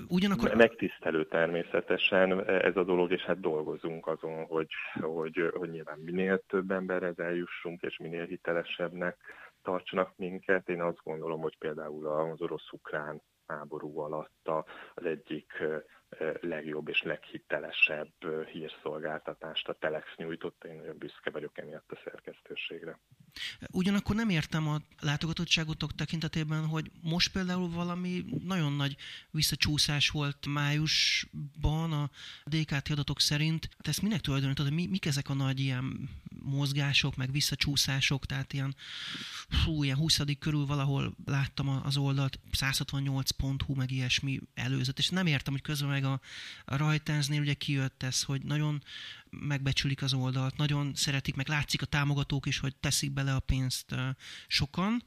Ugyanakkor... 0.08 0.54
Megtisztelő 0.54 1.26
természetesen 1.26 2.48
ez 2.48 2.76
a 2.76 2.84
dolog, 2.84 3.12
és 3.12 3.22
hát 3.22 3.40
dolgozunk 3.40 4.06
azon, 4.06 4.44
hogy, 4.44 4.70
hogy, 5.00 5.50
hogy 5.54 5.70
nyilván 5.70 5.98
minél 5.98 6.42
több 6.46 6.70
emberhez 6.70 7.18
eljussunk, 7.18 7.82
és 7.82 7.96
minél 7.96 8.24
hitelesebbnek 8.24 9.16
tartsanak 9.62 10.12
minket. 10.16 10.68
Én 10.68 10.82
azt 10.82 11.00
gondolom, 11.04 11.40
hogy 11.40 11.58
például 11.58 12.06
az 12.06 12.40
orosz-ukrán 12.40 13.22
háború 13.50 13.98
alatt 13.98 14.48
az 14.94 15.04
egyik 15.04 15.52
legjobb 16.40 16.88
és 16.88 17.02
leghitelesebb 17.02 18.46
hírszolgáltatást 18.52 19.68
a 19.68 19.76
Telex 19.80 20.06
nyújtott. 20.16 20.64
Én 20.64 20.74
nagyon 20.76 20.98
büszke 20.98 21.30
vagyok 21.30 21.58
emiatt 21.58 21.90
a 21.90 22.00
szerkesztőségre. 22.04 22.98
Ugyanakkor 23.72 24.16
nem 24.16 24.28
értem 24.28 24.68
a 24.68 24.76
látogatottságotok 25.00 25.92
tekintetében, 25.92 26.66
hogy 26.66 26.90
most 27.02 27.32
például 27.32 27.70
valami 27.70 28.24
nagyon 28.44 28.72
nagy 28.72 28.96
visszacsúszás 29.30 30.10
volt 30.10 30.46
májusban 30.46 31.92
a 31.92 32.10
DKT 32.44 32.90
adatok 32.90 33.20
szerint. 33.20 33.68
Te 33.82 33.90
ezt 33.90 34.02
minek 34.02 34.20
tulajdonítod? 34.20 34.72
Mi, 34.72 34.86
mik 34.86 35.06
ezek 35.06 35.28
a 35.28 35.34
nagy 35.34 35.60
ilyen 35.60 36.08
mozgások, 36.50 37.16
meg 37.16 37.32
visszacsúszások? 37.32 38.26
Tehát 38.26 38.52
ilyen, 38.52 38.74
fú, 39.48 39.82
ilyen 39.82 39.96
20 39.96 40.20
körül 40.38 40.66
valahol 40.66 41.16
láttam 41.24 41.68
az 41.68 41.96
oldalt, 41.96 42.38
168.hu, 42.52 43.74
meg 43.74 43.90
ilyesmi 43.90 44.40
előzött, 44.54 44.98
és 44.98 45.08
nem 45.08 45.26
értem, 45.26 45.52
hogy 45.52 45.62
közben 45.62 45.88
meg 45.90 46.04
a, 46.04 46.20
a 46.64 46.76
Reutersnél 46.76 47.40
ugye 47.40 47.54
kijött 47.54 48.02
ez, 48.02 48.22
hogy 48.22 48.42
nagyon 48.42 48.82
megbecsülik 49.30 50.02
az 50.02 50.12
oldalt, 50.12 50.56
nagyon 50.56 50.94
szeretik, 50.94 51.34
meg 51.34 51.48
látszik 51.48 51.82
a 51.82 51.86
támogatók 51.86 52.46
is, 52.46 52.58
hogy 52.58 52.76
teszik 52.76 53.10
bele 53.10 53.34
a 53.34 53.40
pénzt 53.40 53.94
sokan, 54.46 55.04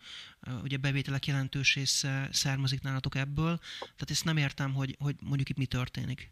ugye 0.62 0.78
bevételek 0.78 1.26
jelentős 1.26 1.76
része 1.76 2.30
származik 2.32 2.82
nálatok 2.82 3.16
ebből, 3.16 3.58
tehát 3.80 4.10
ezt 4.10 4.24
nem 4.24 4.38
értem, 4.38 4.74
hogy, 4.74 4.96
hogy 5.00 5.16
mondjuk 5.22 5.50
itt 5.50 5.58
mi 5.58 5.66
történik. 5.66 6.32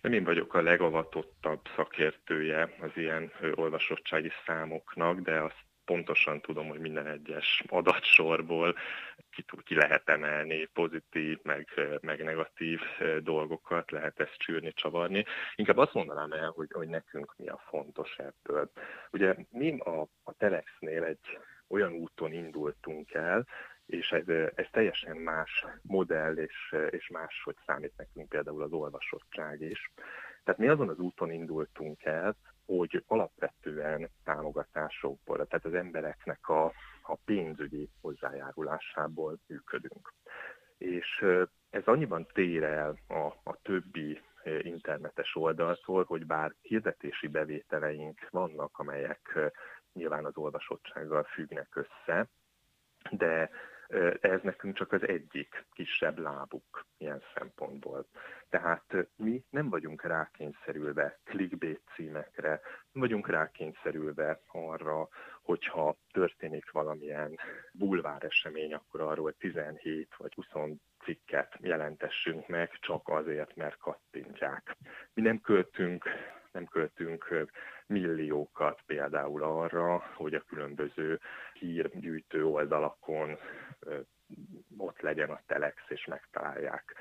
Nem 0.00 0.12
én 0.12 0.24
vagyok 0.24 0.54
a 0.54 0.62
legavatottabb 0.62 1.60
szakértője 1.76 2.74
az 2.80 2.90
ilyen 2.94 3.32
olvasottsági 3.54 4.30
számoknak, 4.46 5.20
de 5.20 5.40
azt 5.40 5.64
pontosan 5.84 6.40
tudom, 6.40 6.68
hogy 6.68 6.80
minden 6.80 7.06
egyes 7.06 7.64
adatsorból 7.68 8.76
ki, 9.30 9.44
ki 9.64 9.74
lehet 9.74 10.08
emelni 10.08 10.68
pozitív, 10.72 11.38
meg, 11.42 11.68
meg 12.00 12.24
negatív 12.24 12.80
dolgokat, 13.22 13.90
lehet 13.90 14.20
ezt 14.20 14.36
csűrni, 14.36 14.72
csavarni. 14.72 15.24
Inkább 15.54 15.76
azt 15.76 15.94
mondanám 15.94 16.32
el, 16.32 16.50
hogy, 16.50 16.68
hogy 16.72 16.88
nekünk 16.88 17.34
mi 17.36 17.48
a 17.48 17.62
fontos 17.68 18.16
ebből. 18.16 18.70
Ugye 19.10 19.34
mi 19.50 19.78
a, 19.78 20.00
a 20.22 20.32
Telexnél 20.38 21.04
egy 21.04 21.38
olyan 21.68 21.92
úton 21.92 22.32
indultunk 22.32 23.14
el, 23.14 23.46
és 23.90 24.10
ez, 24.10 24.28
ez 24.54 24.66
teljesen 24.70 25.16
más 25.16 25.66
modell, 25.82 26.36
és, 26.36 26.74
és 26.90 27.08
máshogy 27.08 27.56
számít 27.66 27.96
nekünk 27.96 28.28
például 28.28 28.62
az 28.62 28.72
olvasottság 28.72 29.60
is. 29.60 29.92
Tehát 30.44 30.60
mi 30.60 30.68
azon 30.68 30.88
az 30.88 30.98
úton 30.98 31.30
indultunk 31.30 32.04
el, 32.04 32.36
hogy 32.66 33.04
alapvetően 33.06 34.10
támogatásokból, 34.24 35.46
tehát 35.46 35.64
az 35.64 35.74
embereknek 35.74 36.48
a, 36.48 36.64
a 37.02 37.16
pénzügyi 37.24 37.88
hozzájárulásából 38.00 39.38
működünk. 39.46 40.12
És 40.78 41.24
ez 41.70 41.82
annyiban 41.84 42.26
tér 42.32 42.62
el 42.62 42.98
a, 43.08 43.50
a 43.50 43.58
többi 43.62 44.20
internetes 44.62 45.36
oldaltól, 45.36 46.04
hogy 46.04 46.26
bár 46.26 46.54
hirdetési 46.60 47.28
bevételeink 47.28 48.26
vannak, 48.30 48.78
amelyek 48.78 49.38
nyilván 49.92 50.24
az 50.24 50.36
olvasottsággal 50.36 51.22
függnek 51.24 51.76
össze, 51.76 52.28
de 53.10 53.50
ez 54.20 54.40
nekünk 54.42 54.76
csak 54.76 54.92
az 54.92 55.08
egyik 55.08 55.64
kisebb 55.72 56.18
lábuk 56.18 56.86
ilyen 56.98 57.22
szempontból. 57.34 58.06
Tehát 58.48 58.94
mi 59.16 59.44
nem 59.50 59.68
vagyunk 59.68 60.02
rákényszerülve 60.02 61.18
clickbait 61.24 61.80
címekre, 61.94 62.48
nem 62.92 63.02
vagyunk 63.02 63.28
rákényszerülve 63.28 64.40
arra, 64.46 65.08
hogyha 65.42 65.96
történik 66.12 66.70
valamilyen 66.70 67.38
bulvár 67.72 68.24
esemény, 68.24 68.74
akkor 68.74 69.00
arról 69.00 69.32
17 69.32 70.14
vagy 70.16 70.34
20 70.34 70.46
cikket 71.04 71.56
jelentessünk 71.60 72.48
meg, 72.48 72.70
csak 72.80 73.08
azért, 73.08 73.56
mert 73.56 73.76
kattintják. 73.76 74.76
Mi 75.14 75.22
nem 75.22 75.40
költünk 75.40 76.04
nem 76.52 76.64
költünk 76.64 77.46
milliókat 77.86 78.80
például 78.86 79.42
arra, 79.42 80.04
hogy 80.14 80.34
a 80.34 80.44
különböző 80.48 81.20
hírgyűjtő 81.52 82.46
oldalakon 82.46 83.38
ott 84.76 85.00
legyen 85.00 85.30
a 85.30 85.40
telex, 85.46 85.82
és 85.88 86.04
megtalálják. 86.04 86.94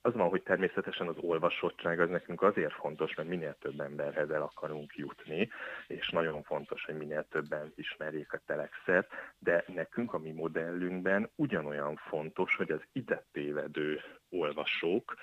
Az 0.00 0.14
van, 0.14 0.28
hogy 0.28 0.42
természetesen 0.42 1.08
az 1.08 1.16
olvasottság 1.20 2.00
az 2.00 2.08
nekünk 2.08 2.42
azért 2.42 2.72
fontos, 2.72 3.14
mert 3.14 3.28
minél 3.28 3.56
több 3.60 3.80
emberhez 3.80 4.30
el 4.30 4.42
akarunk 4.42 4.94
jutni, 4.96 5.48
és 5.86 6.08
nagyon 6.08 6.42
fontos, 6.42 6.84
hogy 6.84 6.96
minél 6.96 7.26
többen 7.30 7.72
ismerjék 7.74 8.32
a 8.32 8.40
telexet, 8.46 9.10
de 9.38 9.64
nekünk 9.66 10.12
a 10.12 10.18
mi 10.18 10.32
modellünkben 10.32 11.30
ugyanolyan 11.34 11.96
fontos, 11.96 12.56
hogy 12.56 12.70
az 12.70 12.80
ide 12.92 13.24
tévedő 13.32 14.00
olvasók 14.28 15.14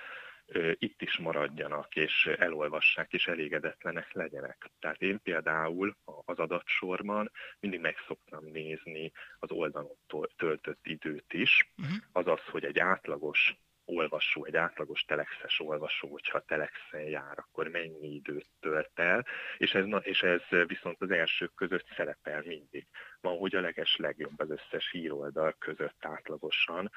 itt 0.74 1.02
is 1.02 1.18
maradjanak, 1.18 1.96
és 1.96 2.26
elolvassák, 2.38 3.14
és 3.14 3.28
elégedetlenek 3.28 4.14
legyenek. 4.14 4.72
Tehát 4.80 5.02
én 5.02 5.20
például 5.24 5.96
az 6.26 6.40
adatsorban 6.40 7.32
mindig 7.60 7.80
meg 7.80 7.96
szoktam 8.08 8.46
nézni 8.46 9.12
az 9.40 9.52
oldalon 9.52 9.98
töltött 10.36 10.88
időt 10.88 11.34
is, 11.34 11.72
uh-huh. 11.78 11.96
azaz, 12.12 12.42
hogy 12.52 12.64
egy 12.64 12.80
átlagos 12.80 13.56
olvasó, 13.86 14.46
egy 14.46 14.56
átlagos 14.56 15.02
telexes 15.02 15.60
olvasó, 15.60 16.08
hogyha 16.08 16.40
telexen 16.40 17.02
jár, 17.02 17.38
akkor 17.38 17.68
mennyi 17.68 18.14
időt 18.14 18.48
tölt 18.60 18.92
el, 18.94 19.26
és 19.58 19.74
ez, 19.74 19.86
és 20.02 20.22
ez 20.22 20.42
viszont 20.68 21.02
az 21.02 21.12
elsők 21.12 21.54
között 21.56 21.88
szerepel 21.96 22.42
mindig. 22.46 22.88
Van, 23.22 23.38
hogy 23.38 23.56
a 23.56 23.62
leges 23.62 23.96
legjobb 23.96 24.40
az 24.40 24.50
összes 24.50 24.92
híroldal 24.92 25.56
között 25.60 26.06
átlagosan, 26.06 26.92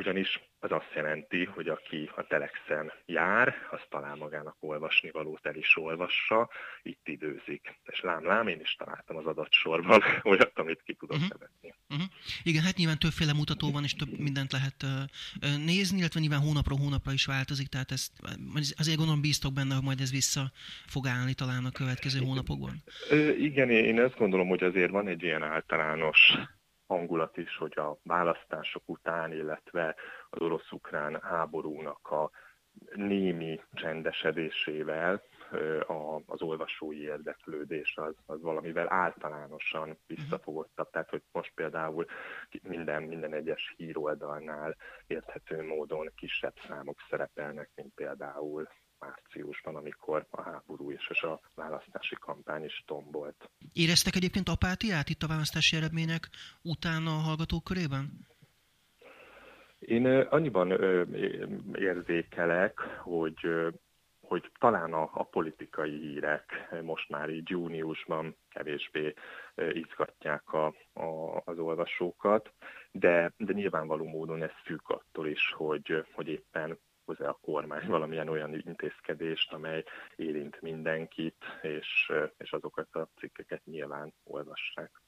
ugyanis 0.00 0.40
az 0.58 0.72
azt 0.72 0.92
jelenti, 0.94 1.44
hogy 1.44 1.68
aki 1.68 2.10
a 2.16 2.26
Telexen 2.26 2.92
jár, 3.06 3.54
az 3.70 3.80
talál 3.88 4.16
magának 4.16 4.56
olvasni 4.60 5.10
valót 5.10 5.46
el 5.46 5.56
is 5.56 5.76
olvassa, 5.76 6.48
itt 6.82 7.08
időzik. 7.08 7.78
És 7.84 8.00
lám, 8.00 8.24
lám, 8.24 8.48
én 8.48 8.60
is 8.60 8.76
találtam 8.78 9.16
az 9.16 9.26
adatsorban 9.26 10.02
olyat, 10.30 10.58
amit 10.58 10.82
ki 10.84 10.94
tudok 10.94 11.16
uh-huh. 11.16 11.30
nevetni. 11.30 11.74
Uh-huh. 11.88 12.06
Igen, 12.42 12.62
hát 12.62 12.76
nyilván 12.76 12.98
többféle 12.98 13.32
mutató 13.32 13.70
van, 13.70 13.84
és 13.84 13.94
több 13.94 14.18
mindent 14.18 14.52
lehet 14.52 14.82
uh, 14.82 14.90
nézni, 15.64 15.98
illetve 15.98 16.20
nyilván 16.20 16.40
hónapról 16.40 16.78
hónapra 16.78 17.12
is 17.12 17.26
változik, 17.26 17.68
tehát 17.68 17.90
ezt 17.90 18.12
azért 18.76 18.96
gondolom 18.96 19.20
bíztok 19.20 19.52
benne, 19.52 19.74
hogy 19.74 19.84
majd 19.84 20.00
ez 20.00 20.10
vissza 20.10 20.52
fog 20.86 21.06
állni 21.06 21.34
talán 21.34 21.64
a 21.64 21.70
következő 21.70 22.18
hónapokban. 22.18 22.82
Igen, 23.38 23.70
én 23.70 24.00
ezt 24.00 24.16
gondolom, 24.16 24.48
hogy 24.48 24.62
azért 24.62 24.90
van 24.90 25.08
egy 25.08 25.22
ilyen 25.22 25.42
általános 25.42 26.18
hangulat 26.90 27.36
is, 27.36 27.56
hogy 27.56 27.78
a 27.78 27.98
választások 28.02 28.82
után, 28.86 29.32
illetve 29.32 29.96
az 30.30 30.40
orosz-ukrán 30.40 31.20
háborúnak 31.20 32.10
a 32.10 32.30
némi 32.94 33.60
csendesedésével 33.72 35.22
az 36.26 36.42
olvasói 36.42 37.02
érdeklődés 37.02 37.96
az, 37.96 38.14
az 38.26 38.40
valamivel 38.42 38.92
általánosan 38.92 39.98
visszafogottabb. 40.06 40.90
Tehát, 40.90 41.10
hogy 41.10 41.22
most 41.32 41.52
például 41.54 42.06
minden, 42.62 43.02
minden 43.02 43.34
egyes 43.34 43.74
híroldalnál 43.76 44.76
érthető 45.06 45.62
módon 45.62 46.12
kisebb 46.14 46.54
számok 46.68 46.98
szerepelnek, 47.10 47.70
mint 47.74 47.94
például 47.94 48.68
márciusban, 49.00 49.76
amikor 49.76 50.26
a 50.30 50.42
háború 50.42 50.90
és 50.90 51.22
a 51.22 51.40
választási 51.54 52.16
kampány 52.20 52.64
is 52.64 52.84
tombolt. 52.86 53.50
Éreztek 53.72 54.14
egyébként 54.14 54.48
apátiát 54.48 55.08
itt 55.08 55.22
a 55.22 55.26
választási 55.26 55.76
eredmények 55.76 56.28
után 56.62 57.06
a 57.06 57.10
hallgatók 57.26 57.64
körében? 57.64 58.28
Én 59.78 60.06
annyiban 60.06 60.70
érzékelek, 61.74 62.78
hogy 63.02 63.48
hogy 64.30 64.50
talán 64.58 64.92
a, 64.92 65.10
a 65.12 65.24
politikai 65.24 65.98
hírek 65.98 66.68
most 66.82 67.08
már 67.08 67.30
így 67.30 67.50
júniusban 67.50 68.36
kevésbé 68.50 69.14
izgatják 69.72 70.52
a, 70.52 70.66
a, 70.92 71.42
az 71.44 71.58
olvasókat, 71.58 72.52
de, 72.92 73.32
de 73.36 73.52
nyilvánvaló 73.52 74.04
módon 74.04 74.42
ez 74.42 74.50
függ 74.64 74.80
attól 74.84 75.26
is, 75.26 75.52
hogy, 75.56 76.04
hogy 76.12 76.28
éppen 76.28 76.78
hoz-e 77.10 77.28
a 77.28 77.38
kormány 77.40 77.86
valamilyen 77.86 78.28
olyan 78.28 78.54
intézkedést, 78.54 79.52
amely 79.52 79.84
érint 80.16 80.60
mindenkit, 80.60 81.44
és, 81.62 82.12
és 82.38 82.52
azokat 82.52 82.94
a 82.94 83.08
cikkeket 83.16 83.64
nyilván 83.64 84.14
olvassák. 84.24 85.02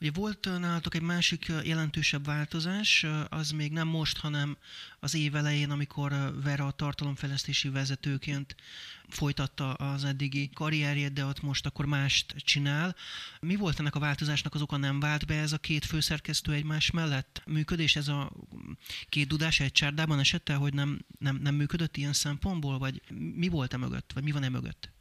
Ugye 0.00 0.10
volt 0.10 0.44
nálatok 0.58 0.94
egy 0.94 1.02
másik 1.02 1.52
jelentősebb 1.64 2.24
változás, 2.24 3.06
az 3.28 3.50
még 3.50 3.72
nem 3.72 3.88
most, 3.88 4.18
hanem 4.18 4.56
az 5.00 5.14
év 5.14 5.36
elején, 5.36 5.70
amikor 5.70 6.40
Vera 6.42 6.66
a 6.66 6.70
tartalomfejlesztési 6.70 7.68
vezetőként 7.68 8.56
folytatta 9.08 9.74
az 9.74 10.04
eddigi 10.04 10.50
karrierjét, 10.54 11.12
de 11.12 11.24
ott 11.24 11.42
most 11.42 11.66
akkor 11.66 11.86
mást 11.86 12.34
csinál. 12.36 12.96
Mi 13.40 13.56
volt 13.56 13.78
ennek 13.78 13.94
a 13.94 13.98
változásnak 13.98 14.54
az 14.54 14.62
oka, 14.62 14.76
nem 14.76 15.00
vált 15.00 15.26
be 15.26 15.34
ez 15.34 15.52
a 15.52 15.58
két 15.58 15.84
főszerkesztő 15.84 16.52
egymás 16.52 16.90
mellett 16.90 17.42
működés? 17.46 17.96
Ez 17.96 18.08
a 18.08 18.32
két 19.08 19.28
dudás 19.28 19.60
egy 19.60 19.72
csárdában 19.72 20.18
esette, 20.18 20.54
hogy 20.54 20.74
nem, 20.74 21.04
nem, 21.18 21.36
nem 21.36 21.54
működött 21.54 21.96
ilyen 21.96 22.12
szempontból, 22.12 22.78
vagy 22.78 23.02
mi 23.34 23.48
volt 23.48 23.72
e 23.72 23.76
mögött, 23.76 24.10
vagy 24.14 24.24
mi 24.24 24.30
van 24.30 24.42
e 24.42 24.48
mögött? 24.48 24.94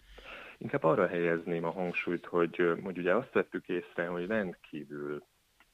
Inkább 0.58 0.84
arra 0.84 1.08
helyezném 1.08 1.64
a 1.64 1.72
hangsúlyt, 1.72 2.26
hogy, 2.26 2.78
hogy 2.84 2.98
ugye 2.98 3.16
azt 3.16 3.34
vettük 3.34 3.68
észre, 3.68 4.08
hogy 4.08 4.28
rendkívül 4.28 5.24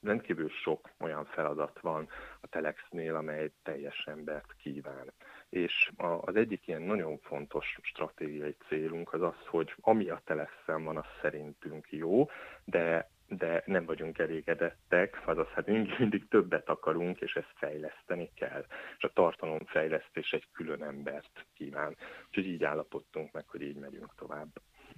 rendkívül 0.01 0.49
sok 0.49 0.89
olyan 0.99 1.25
feladat 1.25 1.79
van 1.79 2.07
a 2.41 2.47
Telexnél, 2.47 3.15
amely 3.15 3.51
teljes 3.63 4.05
embert 4.05 4.55
kíván. 4.57 5.13
És 5.49 5.91
az 6.21 6.35
egyik 6.35 6.67
ilyen 6.67 6.81
nagyon 6.81 7.17
fontos 7.17 7.79
stratégiai 7.81 8.55
célunk 8.67 9.13
az 9.13 9.21
az, 9.21 9.45
hogy 9.45 9.73
ami 9.81 10.09
a 10.09 10.21
Telexen 10.25 10.83
van, 10.83 10.97
az 10.97 11.05
szerintünk 11.21 11.91
jó, 11.91 12.29
de 12.63 13.09
de 13.37 13.63
nem 13.65 13.85
vagyunk 13.85 14.17
elégedettek, 14.17 15.21
azaz 15.25 15.47
hát 15.47 15.67
mindig, 15.67 16.27
többet 16.27 16.69
akarunk, 16.69 17.21
és 17.21 17.35
ezt 17.35 17.53
fejleszteni 17.55 18.29
kell. 18.35 18.65
És 18.97 19.03
a 19.03 19.13
tartalomfejlesztés 19.13 20.31
egy 20.31 20.47
külön 20.51 20.83
embert 20.83 21.45
kíván. 21.53 21.97
Úgyhogy 22.27 22.45
így 22.45 22.63
állapodtunk 22.63 23.31
meg, 23.31 23.47
hogy 23.47 23.61
így 23.61 23.77
megyünk 23.77 24.15
tovább. 24.15 24.49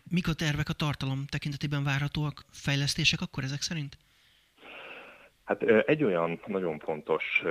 Mik 0.09 0.27
a 0.27 0.33
tervek 0.33 0.69
a 0.69 0.73
tartalom 0.73 1.25
tekintetében 1.25 1.83
várhatóak 1.83 2.43
fejlesztések 2.51 3.21
akkor 3.21 3.43
ezek 3.43 3.61
szerint? 3.61 3.97
Hát 5.43 5.61
egy 5.63 6.03
olyan 6.03 6.41
nagyon 6.45 6.79
fontos 6.79 7.43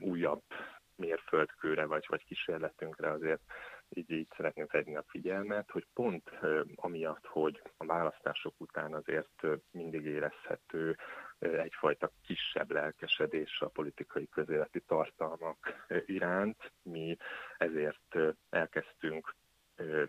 újabb 0.00 0.42
mérföldkőre 0.96 1.86
vagy, 1.86 2.04
vagy 2.08 2.24
kísérletünkre 2.24 3.10
azért 3.10 3.42
így, 3.88 4.10
így 4.10 4.28
szeretném 4.36 4.66
felhívni 4.66 4.96
a 4.96 5.04
figyelmet, 5.08 5.70
hogy 5.70 5.86
pont 5.94 6.30
amiatt, 6.74 7.26
hogy 7.26 7.62
a 7.76 7.86
választások 7.86 8.54
után 8.58 8.94
azért 8.94 9.42
mindig 9.70 10.04
érezhető 10.04 10.96
egyfajta 11.38 12.10
kisebb 12.26 12.70
lelkesedés 12.70 13.60
a 13.60 13.68
politikai 13.68 14.28
közéleti 14.28 14.80
tartalmak 14.80 15.86
iránt, 16.06 16.72
mi 16.82 17.16
ezért 17.58 18.16
elkezdtünk 18.50 19.34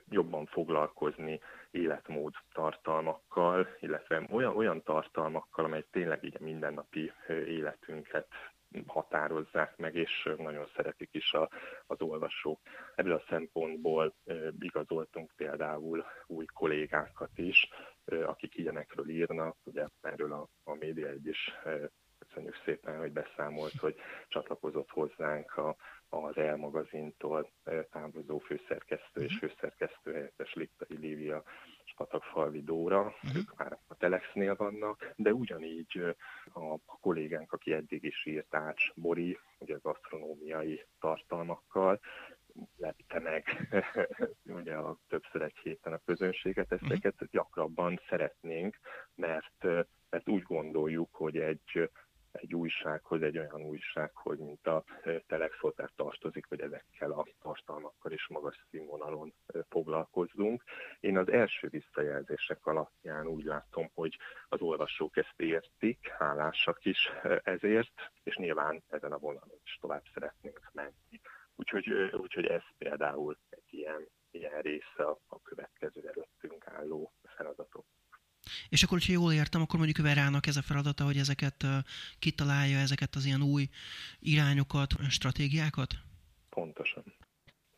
jobban 0.10 0.45
foglalkozni 0.45 1.39
életmód 1.71 2.34
tartalmakkal, 2.54 3.67
illetve 3.80 4.28
olyan, 4.32 4.56
olyan 4.56 4.84
tartalmakkal, 4.84 5.65
amely 5.65 5.86
tényleg 5.91 6.23
így 6.23 6.38
a 6.39 6.43
mindennapi 6.43 7.12
életünket 7.28 8.28
határozzák 8.88 9.78
meg, 9.78 9.95
és 9.95 10.30
nagyon 10.38 10.67
szeretik 10.75 11.10
is 11.12 11.34
a, 11.34 11.49
az 11.88 12.01
olvasók. 12.01 12.60
Ebből 12.95 13.13
a 13.13 13.23
szempontból 13.30 14.15
igazoltunk 14.60 15.32
például 15.36 16.06
új 16.28 16.45
kollégákat 16.45 17.38
is, 17.38 17.69
akik 18.06 18.56
ilyenekről 18.58 19.10
írnak, 19.10 19.58
ugye 19.63 19.86
erről 20.01 20.34
a, 20.34 20.47
a 20.63 20.73
média 20.73 21.08
egy 21.08 21.28
is 21.28 21.54
köszönjük 22.19 22.62
szépen, 22.65 22.97
hogy 22.97 23.12
beszámolt, 23.12 23.75
hogy 23.80 23.95
csatlakozott 24.28 24.89
hozzánk 24.89 25.58
a, 25.58 25.75
az 26.23 26.38
El 26.38 26.56
magazintól 26.56 27.51
távozó 27.91 28.38
főszerkesztő 28.38 29.23
és 29.23 29.38
mhm. 29.39 29.45
főszerkesztő 29.45 30.13
helyettes 30.13 30.54
Liptai 30.54 30.97
Lívia 30.97 31.43
és 31.86 31.93
Patakfalvi 31.95 32.63
Dóra, 32.63 33.01
uh-huh. 33.01 33.36
ők 33.36 33.56
már 33.58 33.80
a 33.88 33.95
Telexnél 33.95 34.56
vannak, 34.56 35.13
de 35.15 35.34
ugyanígy 35.34 36.15
a, 36.54 36.60
a 36.60 36.80
kollégánk, 36.86 37.51
aki 37.51 37.73
eddig 37.73 38.04
is 38.04 38.25
írt 38.25 38.56
Ács 38.56 38.93
Bori, 38.95 39.39
ugye 39.60 39.78
gasztronómiai 39.82 40.86
tartalmakkal, 40.99 41.99
lepte 42.78 43.19
meg 43.19 43.67
ugye 44.60 44.75
a 44.75 44.97
többször 45.08 45.41
egy 45.41 45.58
héten 45.63 45.93
a 45.93 46.01
közönséget, 46.06 46.71
ezeket 46.71 47.13
uh-huh. 47.13 47.30
gyakrabban 47.30 47.99
szeretnénk, 48.10 48.80
mert, 49.15 49.63
mert 50.10 50.30
úgy 50.30 50.41
gondoljuk, 50.41 51.15
hogy 51.15 51.38
egy 51.38 51.89
egy 52.65 52.71
újsághoz, 52.71 53.21
egy 53.21 53.38
olyan 53.38 53.62
újsághoz, 53.62 54.39
mint 54.39 54.67
a 54.67 54.84
Telex 55.28 55.58
hozzá 55.60 55.89
tartozik, 55.95 56.45
hogy 56.45 56.62
ezekkel 56.62 57.12
a 57.12 57.28
tartalmakkal 57.41 58.12
is 58.12 58.28
magas 58.28 58.65
színvonalon 58.69 59.34
foglalkozzunk. 59.69 60.63
Én 60.99 61.17
az 61.17 61.30
első 61.30 61.67
visszajelzések 61.67 62.65
alapján 62.65 63.28
úgy 63.28 63.43
látom, 63.43 63.89
hogy 63.93 64.17
az 64.49 64.62
olvasók 64.62 65.17
ezt 65.17 65.34
értik, 65.38 66.08
hálásak 66.08 66.86
is 66.86 67.12
ezért, 67.43 68.12
és 68.23 68.36
nyilván 68.36 68.84
ezen 68.89 69.12
a 69.12 69.17
vonalon 69.17 69.60
is 69.63 69.78
tovább 69.82 70.04
szeretnénk 70.13 70.69
menni. 70.73 71.21
Úgyhogy, 71.56 71.89
úgyhogy 72.13 72.45
ez 72.45 72.63
például 72.78 73.38
egy 73.49 73.73
ilyen, 73.73 74.08
ilyen 74.32 74.62
része 74.62 75.04
a 75.28 75.41
következő 75.43 76.08
előttünk 76.08 76.67
álló 76.67 77.13
feladatok. 77.23 77.86
És 78.70 78.84
akkor, 78.84 78.98
hogyha 78.98 79.14
jól 79.14 79.34
értem, 79.34 79.62
akkor 79.62 79.80
mondjuk 79.80 80.06
Verának 80.06 80.48
ez 80.48 80.56
a 80.58 80.62
feladata, 80.62 81.04
hogy 81.04 81.18
ezeket 81.18 81.66
kitalálja, 82.20 82.78
ezeket 82.78 83.16
az 83.16 83.26
ilyen 83.26 83.42
új 83.42 83.70
irányokat, 84.20 84.94
stratégiákat? 85.10 85.96
Pontosan. 86.50 87.04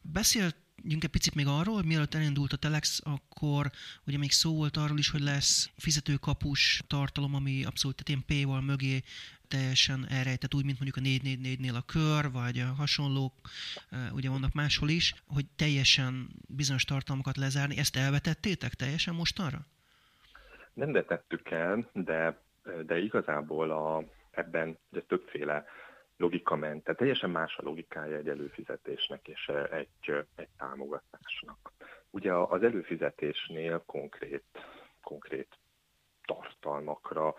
Beszéljünk 0.01 1.03
egy 1.03 1.07
picit 1.07 1.35
még 1.35 1.47
arról, 1.47 1.75
hogy 1.75 1.85
mielőtt 1.85 2.13
elindult 2.13 2.53
a 2.53 2.57
Telex, 2.57 2.99
akkor 3.03 3.71
ugye 4.05 4.17
még 4.17 4.31
szó 4.31 4.55
volt 4.55 4.77
arról 4.77 4.97
is, 4.97 5.09
hogy 5.09 5.21
lesz 5.21 5.69
fizetőkapus 5.77 6.81
tartalom, 6.87 7.35
ami 7.35 7.63
abszolút 7.63 8.03
tehát 8.03 8.09
ilyen 8.09 8.43
paywall 8.45 8.61
mögé 8.61 9.03
teljesen 9.47 10.07
elrejtett, 10.09 10.55
úgy, 10.55 10.65
mint 10.65 10.79
mondjuk 10.79 11.05
a 11.05 11.09
444-nél 11.09 11.75
a 11.75 11.81
kör, 11.81 12.31
vagy 12.31 12.59
a 12.59 12.73
hasonlók, 12.73 13.49
ugye 14.11 14.29
vannak 14.29 14.53
máshol 14.53 14.89
is, 14.89 15.13
hogy 15.25 15.45
teljesen 15.45 16.29
bizonyos 16.47 16.83
tartalmakat 16.83 17.37
lezárni. 17.37 17.77
Ezt 17.77 17.95
elvetettétek 17.95 18.73
teljesen 18.73 19.15
mostanra? 19.15 19.67
Nem 20.77 20.91
vetettük 20.91 21.49
el, 21.49 21.89
de, 21.93 22.37
de 22.85 22.97
igazából 22.97 23.71
a, 23.71 24.03
ebben 24.31 24.77
ugye 24.91 25.01
többféle 25.01 25.65
logika 26.17 26.55
ment. 26.55 26.83
Tehát 26.83 26.99
teljesen 26.99 27.29
más 27.29 27.57
a 27.57 27.63
logikája 27.63 28.17
egy 28.17 28.29
előfizetésnek 28.29 29.27
és 29.27 29.51
egy, 29.71 30.25
egy 30.35 30.47
támogatásnak. 30.57 31.71
Ugye 32.09 32.33
az 32.33 32.63
előfizetésnél 32.63 33.83
konkrét, 33.85 34.43
konkrét 35.01 35.57
tartalmakra 36.25 37.35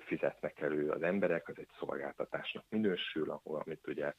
fizetnek 0.00 0.60
elő 0.60 0.90
az 0.90 1.02
emberek, 1.02 1.48
az 1.48 1.58
egy 1.58 1.70
szolgáltatásnak 1.78 2.64
minősül, 2.68 3.30
ahol 3.30 3.60
amit 3.64 3.86
ugye 3.86 4.14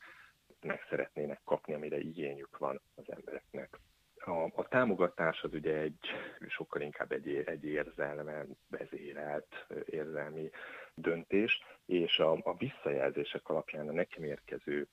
meg 0.61 0.85
szeretnének 0.89 1.41
kapni, 1.45 1.73
amire 1.73 1.97
igényük 1.99 2.57
van 2.57 2.81
az 2.95 3.03
embereknek. 3.07 3.79
A, 4.25 4.51
a 4.55 4.67
támogatás 4.67 5.43
az 5.43 5.53
ugye 5.53 5.77
egy 5.77 5.99
sokkal 6.47 6.81
inkább 6.81 7.11
egy, 7.11 7.43
egy 7.45 7.65
érzelmen 7.65 8.57
vezérelt 8.69 9.67
érzelmi 9.85 10.49
döntés, 10.95 11.63
és 11.85 12.19
a, 12.19 12.31
a 12.31 12.55
visszajelzések 12.57 13.49
alapján 13.49 13.87
a 13.87 13.91
nekem 13.91 14.23
érkező 14.23 14.87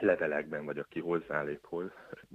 levelekben, 0.00 0.64
vagy 0.64 0.78
aki 0.78 1.00
hozzálép, 1.00 1.68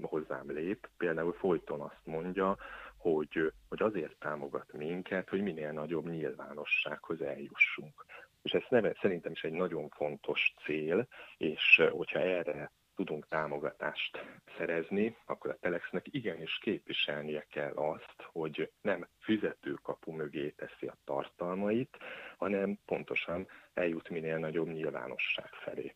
hozzám 0.01 0.51
lép, 0.51 0.89
például 0.97 1.33
folyton 1.33 1.81
azt 1.81 2.05
mondja, 2.05 2.57
hogy, 2.97 3.53
hogy 3.69 3.81
azért 3.81 4.17
támogat 4.19 4.73
minket, 4.73 5.29
hogy 5.29 5.41
minél 5.41 5.71
nagyobb 5.71 6.09
nyilvánossághoz 6.09 7.21
eljussunk. 7.21 8.05
És 8.41 8.51
ez 8.51 8.63
neve, 8.69 8.95
szerintem 9.01 9.31
is 9.31 9.43
egy 9.43 9.51
nagyon 9.51 9.89
fontos 9.89 10.53
cél, 10.65 11.07
és 11.37 11.81
hogyha 11.91 12.19
erre 12.19 12.71
tudunk 12.99 13.27
támogatást 13.27 14.25
szerezni, 14.57 15.15
akkor 15.25 15.51
a 15.51 15.57
Telexnek 15.59 16.05
igenis 16.09 16.57
képviselnie 16.61 17.45
kell 17.49 17.73
azt, 17.73 18.15
hogy 18.17 18.71
nem 18.81 19.07
fizetőkapu 19.19 20.11
mögé 20.11 20.49
teszi 20.49 20.87
a 20.87 20.97
tartalmait, 21.03 21.97
hanem 22.37 22.79
pontosan 22.85 23.47
eljut 23.73 24.09
minél 24.09 24.37
nagyobb 24.37 24.67
nyilvánosság 24.67 25.49
felé. 25.51 25.95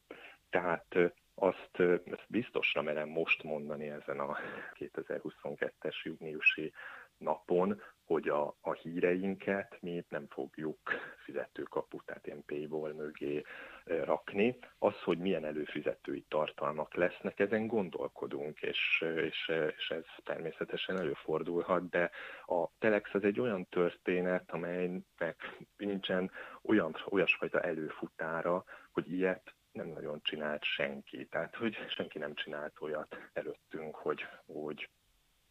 Tehát 0.50 0.96
azt, 1.36 1.80
azt 2.12 2.26
biztosra 2.28 2.82
merem 2.82 3.10
most 3.10 3.44
mondani 3.44 3.90
ezen 3.90 4.20
a 4.20 4.38
2022-es 4.80 6.02
júniusi 6.04 6.74
napon, 7.18 7.82
hogy 8.06 8.28
a, 8.28 8.56
a 8.62 8.74
híreinket 8.74 9.78
mi 9.82 10.06
nem 10.10 10.28
fogjuk 10.30 10.78
fizetőkaput, 11.24 12.06
tehát 12.06 12.28
ilyen 12.28 12.46
paywall 12.46 12.94
mögé 12.94 13.44
rakni. 13.86 14.58
Az, 14.78 15.02
hogy 15.04 15.18
milyen 15.18 15.46
előfizetői 15.46 16.26
tartalmak 16.28 16.94
lesznek, 16.96 17.40
ezen 17.40 17.68
gondolkodunk, 17.68 18.62
és, 18.62 19.04
és, 19.16 19.52
és 19.78 19.90
ez 19.90 20.06
természetesen 20.24 20.98
előfordulhat, 20.98 21.90
de 21.90 22.12
a 22.46 22.68
Telex 22.80 23.14
az 23.14 23.24
egy 23.24 23.40
olyan 23.40 23.68
történet, 23.70 24.52
amelynek 24.52 25.58
nincsen 25.78 26.32
olyan, 26.62 26.96
olyasfajta 27.10 27.62
előfutára, 27.62 28.64
hogy 28.92 29.12
ilyet 29.12 29.54
nem 29.72 29.88
nagyon 29.88 30.20
csinált 30.24 30.64
senki. 30.64 31.26
Tehát, 31.26 31.56
hogy 31.56 31.78
senki 31.90 32.18
nem 32.18 32.34
csinált 32.34 32.82
olyat 32.82 33.18
előttünk, 33.34 33.96
hogy, 33.96 34.26
hogy 34.46 34.90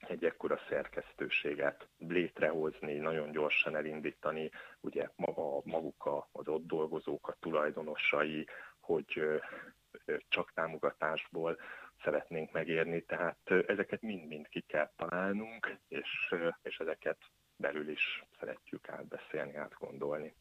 egy 0.08 0.24
ekkora 0.24 0.60
szerkesztőséget 0.68 1.88
létrehozni, 1.98 2.94
nagyon 2.94 3.30
gyorsan 3.30 3.76
elindítani, 3.76 4.50
ugye 4.80 5.08
maga, 5.16 5.60
maguk 5.64 6.28
az 6.32 6.48
ott 6.48 6.66
dolgozók, 6.66 7.28
a 7.28 7.36
tulajdonosai, 7.40 8.46
hogy 8.80 9.40
csak 10.28 10.52
támogatásból 10.52 11.58
szeretnénk 12.02 12.52
megérni, 12.52 13.02
tehát 13.02 13.50
ezeket 13.66 14.02
mind-mind 14.02 14.48
ki 14.48 14.60
kell 14.60 14.90
találnunk, 14.96 15.78
és, 15.88 16.34
és 16.62 16.78
ezeket 16.78 17.18
belül 17.56 17.88
is 17.88 18.24
szeretjük 18.38 18.88
átbeszélni, 18.88 19.56
átgondolni. 19.56 20.34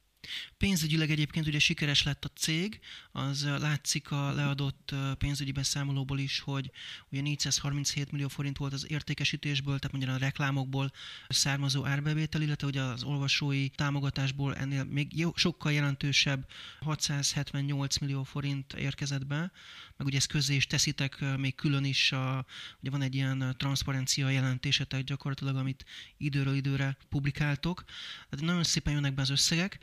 Pénzügyileg 0.57 1.11
egyébként 1.11 1.47
ugye 1.47 1.59
sikeres 1.59 2.03
lett 2.03 2.25
a 2.25 2.31
cég, 2.35 2.79
az 3.11 3.43
látszik 3.43 4.11
a 4.11 4.31
leadott 4.31 4.93
pénzügyi 5.17 5.51
beszámolóból 5.51 6.19
is, 6.19 6.39
hogy 6.39 6.71
ugye 7.09 7.21
437 7.21 8.11
millió 8.11 8.27
forint 8.27 8.57
volt 8.57 8.73
az 8.73 8.85
értékesítésből, 8.89 9.79
tehát 9.79 9.91
mondjuk 9.97 10.15
a 10.15 10.25
reklámokból 10.25 10.91
származó 11.27 11.85
árbevétel, 11.85 12.41
illetve 12.41 12.67
ugye 12.67 12.81
az 12.81 13.03
olvasói 13.03 13.69
támogatásból 13.69 14.55
ennél 14.55 14.83
még 14.83 15.17
jó, 15.17 15.31
sokkal 15.35 15.71
jelentősebb 15.71 16.47
678 16.79 17.97
millió 17.97 18.23
forint 18.23 18.73
érkezett 18.73 19.25
be, 19.25 19.51
meg 19.97 20.07
ugye 20.07 20.17
ezt 20.17 20.27
közé 20.27 20.55
is 20.55 20.67
teszitek 20.67 21.37
még 21.37 21.55
külön 21.55 21.83
is, 21.83 22.11
a, 22.11 22.45
ugye 22.79 22.89
van 22.89 23.01
egy 23.01 23.15
ilyen 23.15 23.55
transzparencia 23.57 24.29
jelentésetek 24.29 25.03
gyakorlatilag, 25.03 25.55
amit 25.55 25.85
időről 26.17 26.55
időre 26.55 26.97
publikáltok. 27.09 27.83
Tehát 28.29 28.45
nagyon 28.45 28.63
szépen 28.63 28.93
jönnek 28.93 29.13
be 29.13 29.21
az 29.21 29.29
összegek, 29.29 29.79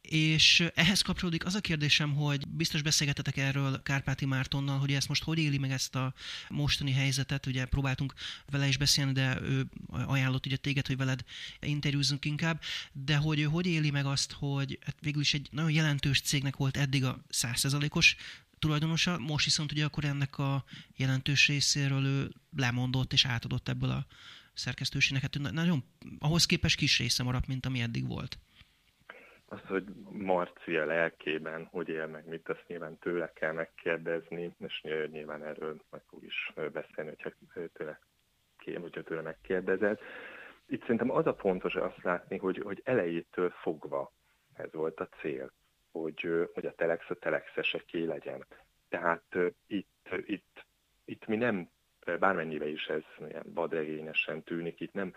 és 0.00 0.64
ehhez 0.74 1.02
kapcsolódik 1.02 1.44
az 1.44 1.54
a 1.54 1.60
kérdésem, 1.60 2.14
hogy 2.14 2.48
biztos 2.48 2.82
beszélgetetek 2.82 3.36
erről 3.36 3.82
Kárpáti 3.82 4.24
Mártonnal, 4.24 4.78
hogy 4.78 4.92
ezt 4.92 5.08
most 5.08 5.22
hogy 5.22 5.38
éli 5.38 5.58
meg 5.58 5.70
ezt 5.70 5.94
a 5.94 6.14
mostani 6.48 6.92
helyzetet, 6.92 7.46
ugye 7.46 7.64
próbáltunk 7.64 8.14
vele 8.46 8.68
is 8.68 8.76
beszélni, 8.76 9.12
de 9.12 9.40
ő 9.40 9.66
ajánlott 9.86 10.46
ugye 10.46 10.56
téged, 10.56 10.86
hogy 10.86 10.96
veled 10.96 11.24
interjúzzunk 11.60 12.24
inkább, 12.24 12.60
de 12.92 13.16
hogy 13.16 13.40
ő 13.40 13.44
hogy 13.44 13.66
éli 13.66 13.90
meg 13.90 14.06
azt, 14.06 14.32
hogy 14.32 14.78
hát 14.84 14.96
végül 15.00 15.20
is 15.20 15.34
egy 15.34 15.48
nagyon 15.50 15.70
jelentős 15.70 16.20
cégnek 16.20 16.56
volt 16.56 16.76
eddig 16.76 17.04
a 17.04 17.24
százszerzalékos 17.28 18.16
tulajdonosa, 18.58 19.18
most 19.18 19.44
viszont 19.44 19.72
ugye 19.72 19.84
akkor 19.84 20.04
ennek 20.04 20.38
a 20.38 20.64
jelentős 20.96 21.46
részéről 21.46 22.04
ő 22.04 22.32
lemondott 22.56 23.12
és 23.12 23.24
átadott 23.24 23.68
ebből 23.68 23.90
a 23.90 24.06
szerkesztőségnek. 24.54 25.22
Hát 25.22 25.52
nagyon, 25.52 25.84
ahhoz 26.18 26.46
képest 26.46 26.76
kis 26.76 26.98
része 26.98 27.22
maradt, 27.22 27.46
mint 27.46 27.66
ami 27.66 27.80
eddig 27.80 28.06
volt 28.06 28.38
az, 29.48 29.60
hogy 29.66 29.84
Marcia 30.10 30.84
lelkében 30.84 31.64
hogy 31.64 31.88
él 31.88 32.06
meg, 32.06 32.26
mit 32.26 32.48
azt 32.48 32.64
nyilván 32.66 32.98
tőle 32.98 33.32
kell 33.32 33.52
megkérdezni, 33.52 34.54
és 34.58 34.80
nyilván 35.10 35.44
erről 35.44 35.82
meg 35.90 36.02
fog 36.08 36.24
is 36.24 36.52
beszélni, 36.72 37.10
hogyha 37.10 37.30
tőle, 37.72 38.00
hogyha 38.80 39.02
tőle 39.02 39.20
megkérdezed. 39.20 40.00
Itt 40.66 40.80
szerintem 40.80 41.10
az 41.10 41.26
a 41.26 41.34
fontos 41.34 41.74
azt 41.74 42.02
látni, 42.02 42.38
hogy, 42.38 42.58
hogy 42.58 42.80
elejétől 42.84 43.50
fogva 43.50 44.12
ez 44.52 44.72
volt 44.72 45.00
a 45.00 45.08
cél, 45.20 45.52
hogy, 45.90 46.48
hogy 46.54 46.66
a 46.66 46.74
telex 46.74 47.10
a 47.10 47.14
telexeseké 47.14 48.04
legyen. 48.04 48.44
Tehát 48.88 49.36
itt, 49.66 50.08
itt, 50.26 50.66
itt 51.04 51.26
mi 51.26 51.36
nem, 51.36 51.70
bármennyire 52.18 52.66
is 52.66 52.86
ez 52.86 53.02
ilyen 53.18 53.46
vadregényesen 53.46 54.42
tűnik, 54.42 54.80
itt 54.80 54.92
nem 54.92 55.14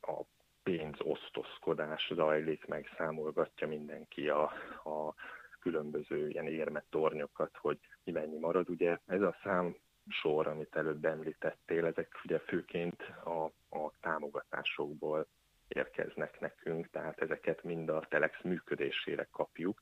a 0.00 0.22
pénzosztozkodás 0.62 2.12
zajlik 2.14 2.66
meg, 2.66 2.88
számolgatja 2.96 3.66
mindenki 3.66 4.28
a, 4.28 4.42
a 4.84 5.14
különböző 5.60 6.28
ilyen 6.28 6.46
érmetornyokat, 6.46 7.56
hogy 7.56 7.78
mi 8.04 8.12
mennyi 8.12 8.38
marad. 8.38 8.70
Ugye 8.70 8.98
ez 9.06 9.20
a 9.20 9.36
szám 9.42 9.76
sor, 10.08 10.46
amit 10.46 10.76
előbb 10.76 11.04
említettél, 11.04 11.86
ezek 11.86 12.20
ugye 12.24 12.38
főként 12.38 13.02
a, 13.24 13.44
a 13.78 13.92
támogatásokból 14.00 15.26
érkeznek 15.68 16.40
nekünk, 16.40 16.90
tehát 16.90 17.20
ezeket 17.20 17.62
mind 17.62 17.88
a 17.88 18.06
Telex 18.08 18.42
működésére 18.42 19.28
kapjuk, 19.30 19.80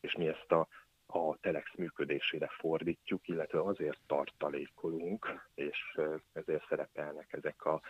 és 0.00 0.14
mi 0.14 0.28
ezt 0.28 0.52
a, 0.52 0.68
a 1.06 1.36
Telex 1.40 1.74
működésére 1.76 2.48
fordítjuk, 2.58 3.28
illetve 3.28 3.60
azért 3.60 3.98
tartalékolunk, 4.06 5.48
és 5.54 5.98
ezért 6.32 6.66
szerepelnek 6.68 7.32
ezek 7.32 7.64
a 7.64 7.80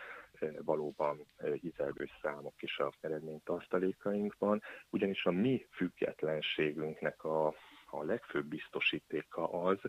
valóban 0.63 1.25
hizelgő 1.61 2.07
számok 2.21 2.61
is 2.61 2.77
a 2.77 2.91
eredmény 3.01 3.41
tartalékainkban, 3.43 4.61
ugyanis 4.89 5.25
a 5.25 5.31
mi 5.31 5.67
függetlenségünknek 5.71 7.23
a, 7.23 7.47
a 7.85 8.03
legfőbb 8.03 8.45
biztosítéka 8.45 9.49
az, 9.49 9.79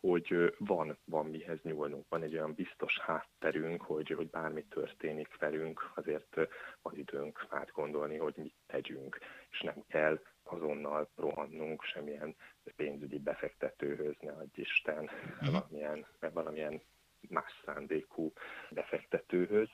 hogy 0.00 0.54
van, 0.58 0.98
van 1.04 1.26
mihez 1.26 1.58
nyúlnunk, 1.62 2.08
van 2.08 2.22
egy 2.22 2.34
olyan 2.34 2.54
biztos 2.54 2.98
hátterünk, 2.98 3.82
hogy, 3.82 4.08
hogy 4.08 4.30
bármi 4.30 4.64
történik 4.64 5.38
velünk, 5.38 5.90
azért 5.94 6.36
van 6.82 6.96
időnk 6.96 7.46
átgondolni, 7.48 8.16
hogy 8.16 8.34
mit 8.36 8.54
tegyünk, 8.66 9.18
és 9.50 9.60
nem 9.60 9.84
kell 9.88 10.20
azonnal 10.42 11.10
rohannunk 11.16 11.82
semmilyen 11.82 12.36
pénzügyi 12.76 13.18
befektetőhöz, 13.18 14.14
ne 14.20 14.32
adj 14.32 14.60
Isten, 14.60 15.10
mhm. 15.40 15.52
valamilyen, 15.52 16.06
valamilyen 16.32 16.82
más 17.28 17.62
szándékú 17.64 18.32
befektetőhöz. 18.70 19.68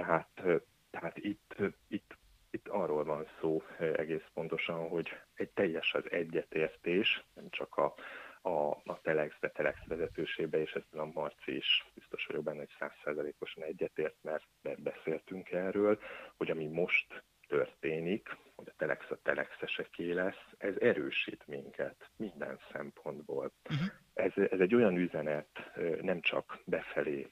Tehát, 0.00 0.42
tehát 0.90 1.18
itt, 1.18 1.56
itt, 1.88 2.16
itt 2.50 2.68
arról 2.68 3.04
van 3.04 3.26
szó 3.40 3.62
egész 3.78 4.24
pontosan, 4.34 4.88
hogy 4.88 5.08
egy 5.34 5.50
teljes 5.50 5.94
az 5.94 6.10
egyetértés, 6.10 7.24
nem 7.34 7.50
csak 7.50 7.76
a, 7.76 7.94
a, 8.42 8.68
a 8.84 9.00
Telex, 9.02 9.34
de 9.40 9.48
Telex 9.48 9.78
vezetősébe, 9.86 10.60
és 10.60 10.72
ezt 10.72 10.94
a 10.94 11.04
Marci 11.04 11.56
is 11.56 11.86
biztos 11.94 12.26
vagyok 12.26 12.44
benne, 12.44 12.58
hogy 12.58 12.74
százszerzalékosan 12.78 13.62
egyetért, 13.62 14.16
mert, 14.22 14.46
mert 14.62 14.82
beszéltünk 14.82 15.50
erről, 15.50 15.98
hogy 16.36 16.50
ami 16.50 16.66
most 16.66 17.22
történik, 17.48 18.36
hogy 18.54 18.68
a 18.68 18.74
Telex 18.76 19.10
a 19.10 19.18
Telexeseké 19.22 20.12
lesz, 20.12 20.44
ez 20.58 20.74
erősít 20.80 21.46
minket 21.46 22.10
minden 22.16 22.58
szempontból. 22.72 23.52
Uh-huh. 23.70 23.86
Ez, 24.14 24.32
ez 24.50 24.60
egy 24.60 24.74
olyan 24.74 24.96
üzenet 24.96 25.70
nem 26.00 26.20
csak 26.20 26.58
befelé 26.64 27.30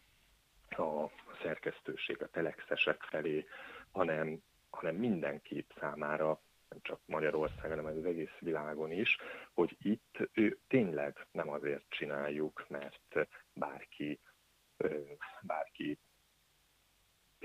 a 0.70 1.11
szerkesztőség, 1.42 2.22
a 2.22 2.28
telexesek 2.28 3.02
felé, 3.02 3.46
hanem, 3.90 4.42
hanem 4.70 4.94
mindenki 4.94 5.66
számára 5.81 6.40
nem 6.68 6.78
csak 6.83 7.00
Magyarországon, 7.07 7.78
hanem 7.78 7.98
az 7.98 8.04
egész 8.04 8.38
világon 8.38 8.92
is, 8.92 9.16
hogy 9.54 9.76
itt 9.83 10.16
ő 10.33 10.59
tényleg 10.68 11.26
nem 11.31 11.48
azért 11.48 11.85
csináljuk, 11.88 12.64
mert 12.68 13.28
bárki, 13.52 14.20
bárki 15.42 15.98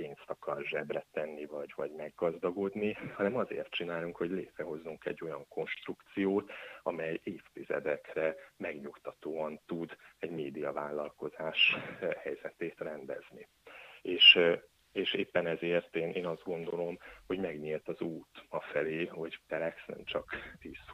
pénzt 0.04 0.30
akar 0.30 0.63
zsebre 0.63 1.06
tenni, 1.12 1.46
vagy, 1.46 1.74
vagy 1.76 1.92
meggazdagodni, 1.92 2.94
hanem 2.94 3.36
azért 3.36 3.70
csinálunk, 3.70 4.16
hogy 4.16 4.30
létrehozzunk 4.30 5.06
egy 5.06 5.20
olyan 5.24 5.48
konstrukciót, 5.48 6.52
amely 6.82 7.20
évtizedekre 7.24 8.36
megnyugtatóan 8.58 9.60
tud 9.66 9.98
egy 10.20 10.32
médiavállalkozás 10.32 11.76
helyzetét 12.18 12.80
rendezni. 12.80 13.48
És 14.02 14.39
és 14.92 15.13
éppen 15.13 15.48
ezért 15.48 15.96
én, 15.96 16.10
én 16.12 16.26
azt 16.26 16.44
gondolom, 16.44 16.98
hogy 17.28 17.39
megnyílt 17.39 17.88
az 17.88 18.02
út 18.02 18.46
a 18.50 18.60
felé, 18.60 19.06
hogy 19.06 19.39
Telex 19.48 19.86
nem 19.86 20.04
csak 20.04 20.36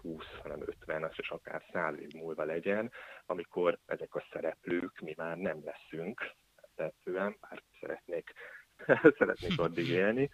10-20, 0.04 0.24
hanem 0.42 0.62
50, 0.62 1.12
és 1.16 1.30
akár 1.30 1.64
100 1.72 2.00
év 2.00 2.12
múlva 2.14 2.44
legyen, 2.44 2.92
amikor 3.26 3.80
ezek 3.86 4.16
a 4.16 4.26
szereplők 4.32 5.00
mi 5.00 5.14
már 5.18 5.38
nem 5.38 5.64
leszünk, 5.64 6.36
tetszően, 6.80 7.38
bár 7.42 7.64
szeretnék 7.80 8.34
szeretnék 9.18 9.60
addig 9.60 9.88
élni, 9.88 10.30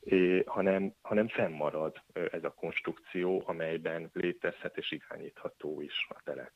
é, 0.00 0.42
hanem, 0.46 0.94
hanem 1.00 1.28
fennmarad 1.28 2.02
ez 2.12 2.44
a 2.44 2.54
konstrukció, 2.54 3.42
amelyben 3.46 4.10
létezhet 4.12 4.76
és 4.76 4.92
irányítható 4.92 5.80
is 5.80 6.06
a 6.08 6.20
Telex. 6.24 6.52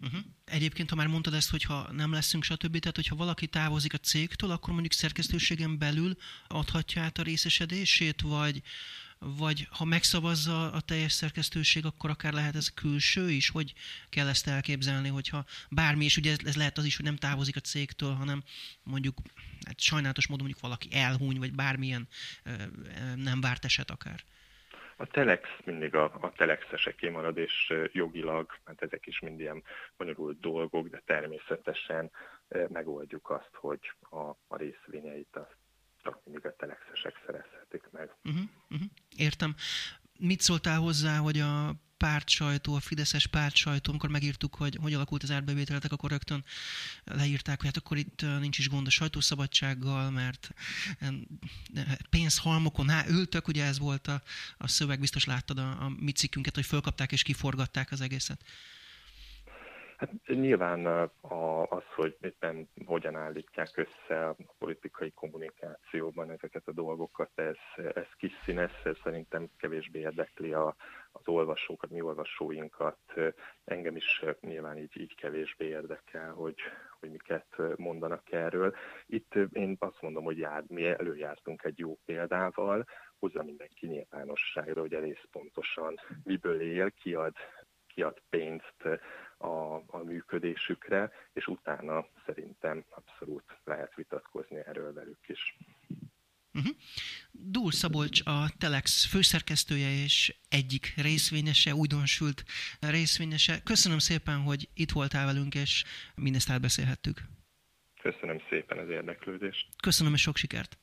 Uh-huh. 0.00 0.20
Egyébként, 0.44 0.90
ha 0.90 0.96
már 0.96 1.06
mondtad 1.06 1.34
ezt, 1.34 1.50
hogy 1.50 1.62
ha 1.62 1.92
nem 1.92 2.12
leszünk, 2.12 2.42
stb., 2.42 2.78
tehát 2.78 2.96
hogyha 2.96 3.16
valaki 3.16 3.46
távozik 3.46 3.94
a 3.94 3.98
cégtől, 3.98 4.50
akkor 4.50 4.72
mondjuk 4.72 4.92
szerkesztőségen 4.92 5.78
belül 5.78 6.12
adhatja 6.48 7.02
át 7.02 7.18
a 7.18 7.22
részesedését, 7.22 8.20
vagy, 8.20 8.60
vagy 9.18 9.66
ha 9.70 9.84
megszavazza 9.84 10.72
a 10.72 10.80
teljes 10.80 11.12
szerkesztőség, 11.12 11.84
akkor 11.84 12.10
akár 12.10 12.32
lehet 12.32 12.54
ez 12.54 12.74
külső 12.74 13.30
is? 13.30 13.50
Hogy 13.50 13.72
kell 14.10 14.28
ezt 14.28 14.48
elképzelni, 14.48 15.08
hogyha 15.08 15.44
bármi, 15.70 16.04
és 16.04 16.16
ugye 16.16 16.30
ez, 16.30 16.38
ez 16.44 16.56
lehet 16.56 16.78
az 16.78 16.84
is, 16.84 16.96
hogy 16.96 17.04
nem 17.04 17.16
távozik 17.16 17.56
a 17.56 17.60
cégtől, 17.60 18.12
hanem 18.12 18.42
mondjuk 18.82 19.16
hát 19.66 19.80
sajnálatos 19.80 20.28
módon 20.28 20.44
mondjuk 20.44 20.64
valaki 20.64 20.88
elhúny, 20.92 21.38
vagy 21.38 21.54
bármilyen 21.54 22.08
nem 23.16 23.40
várt 23.40 23.64
eset 23.64 23.90
akár. 23.90 24.20
A 24.96 25.06
Telex 25.06 25.48
mindig 25.64 25.94
a, 25.94 26.04
a 26.20 26.32
Telexeseké 26.36 27.08
marad, 27.08 27.36
és 27.36 27.72
jogilag, 27.92 28.58
hát 28.64 28.82
ezek 28.82 29.06
is 29.06 29.20
mind 29.20 29.40
ilyen 29.40 29.62
bonyolult 29.96 30.40
dolgok, 30.40 30.88
de 30.88 31.02
természetesen 31.06 32.10
megoldjuk 32.68 33.30
azt, 33.30 33.50
hogy 33.52 33.92
a, 34.10 34.28
a 34.46 34.56
részvényeit 34.56 35.36
azt 35.36 35.56
csak 36.04 36.20
mindig 36.24 36.46
a 36.46 36.56
telexesek 36.56 37.14
szerezhetik 37.26 37.82
meg. 37.90 38.10
Uh-huh. 38.24 38.80
Értem. 39.16 39.54
Mit 40.18 40.40
szóltál 40.40 40.78
hozzá, 40.78 41.16
hogy 41.18 41.40
a 41.40 41.74
pártsajtó, 41.96 42.74
a 42.74 42.80
Fideszes 42.80 43.26
pártsajtó, 43.26 43.90
amikor 43.90 44.10
megírtuk, 44.10 44.54
hogy 44.54 44.78
hogy 44.80 44.94
alakult 44.94 45.22
az 45.22 45.30
árbevételetek, 45.30 45.92
akkor 45.92 46.10
rögtön 46.10 46.44
leírták, 47.04 47.56
hogy 47.56 47.66
hát 47.66 47.76
akkor 47.76 47.96
itt 47.96 48.20
nincs 48.40 48.58
is 48.58 48.68
gond 48.68 48.86
a 48.86 48.90
sajtószabadsággal, 48.90 50.10
mert 50.10 50.50
pénzhalmokon 52.10 52.90
á, 52.90 53.04
ültök, 53.08 53.48
ugye 53.48 53.64
ez 53.64 53.78
volt 53.78 54.06
a, 54.06 54.22
a 54.58 54.68
szöveg, 54.68 55.00
biztos 55.00 55.24
láttad 55.24 55.58
a, 55.58 55.84
a 55.84 55.92
mi 55.98 56.12
cikkünket, 56.12 56.54
hogy 56.54 56.66
fölkapták 56.66 57.12
és 57.12 57.22
kiforgatták 57.22 57.92
az 57.92 58.00
egészet. 58.00 58.44
Hát 59.96 60.10
nyilván 60.26 60.86
a, 61.20 61.62
az, 61.62 61.84
hogy 61.94 62.16
éppen 62.20 62.68
hogyan 62.86 63.16
állítják 63.16 63.70
össze 63.74 64.28
a 64.28 64.36
politikai 64.58 65.10
kommunikációban 65.10 66.30
ezeket 66.30 66.68
a 66.68 66.72
dolgokat, 66.72 67.30
ez, 67.34 67.56
ez 67.94 68.06
kis 68.16 68.32
színes, 68.44 68.72
ez 68.84 68.96
szerintem 69.02 69.50
kevésbé 69.56 69.98
érdekli 69.98 70.52
a, 70.52 70.76
az 71.12 71.28
olvasókat, 71.28 71.90
mi 71.90 72.00
olvasóinkat. 72.00 72.98
Engem 73.64 73.96
is 73.96 74.24
nyilván 74.40 74.78
így, 74.78 75.00
így 75.00 75.14
kevésbé 75.14 75.66
érdekel, 75.66 76.32
hogy, 76.32 76.58
hogy 77.00 77.10
miket 77.10 77.56
mondanak 77.76 78.32
erről. 78.32 78.74
Itt 79.06 79.34
én 79.52 79.76
azt 79.78 80.02
mondom, 80.02 80.24
hogy 80.24 80.38
jár, 80.38 80.64
mi 80.68 80.86
előjártunk 80.86 81.64
egy 81.64 81.78
jó 81.78 81.98
példával, 82.04 82.84
hozza 83.18 83.42
mindenki 83.42 83.86
nyilvánosságra, 83.86 84.80
hogy 84.80 84.94
egész 84.94 85.24
pontosan 85.30 85.94
miből 86.24 86.60
él, 86.60 86.90
kiad, 86.90 87.34
kiad 87.86 88.22
pénzt 88.30 89.00
a, 89.38 89.74
a 89.86 89.98
működésükre, 90.04 91.12
és 91.32 91.46
utána 91.46 92.06
szerintem 92.26 92.84
abszolút 92.88 93.44
lehet 93.64 93.94
vitatkozni 93.94 94.56
erről 94.56 94.92
velük 94.92 95.28
is. 95.28 95.56
Uh-huh. 96.54 96.76
Dúl 97.30 97.72
Szabolcs 97.72 98.20
a 98.24 98.50
Telex 98.58 99.04
főszerkesztője 99.04 99.90
és 100.04 100.34
egyik 100.48 100.94
részvényese, 100.96 101.74
újdonsült 101.74 102.44
részvényese. 102.80 103.62
Köszönöm 103.62 103.98
szépen, 103.98 104.38
hogy 104.40 104.68
itt 104.74 104.90
voltál 104.90 105.26
velünk, 105.26 105.54
és 105.54 105.84
mindezt 106.14 106.50
átbeszélhettük. 106.50 107.20
Köszönöm 108.02 108.40
szépen 108.48 108.78
az 108.78 108.88
érdeklődést. 108.88 109.68
Köszönöm, 109.82 110.14
és 110.14 110.20
sok 110.20 110.36
sikert. 110.36 110.78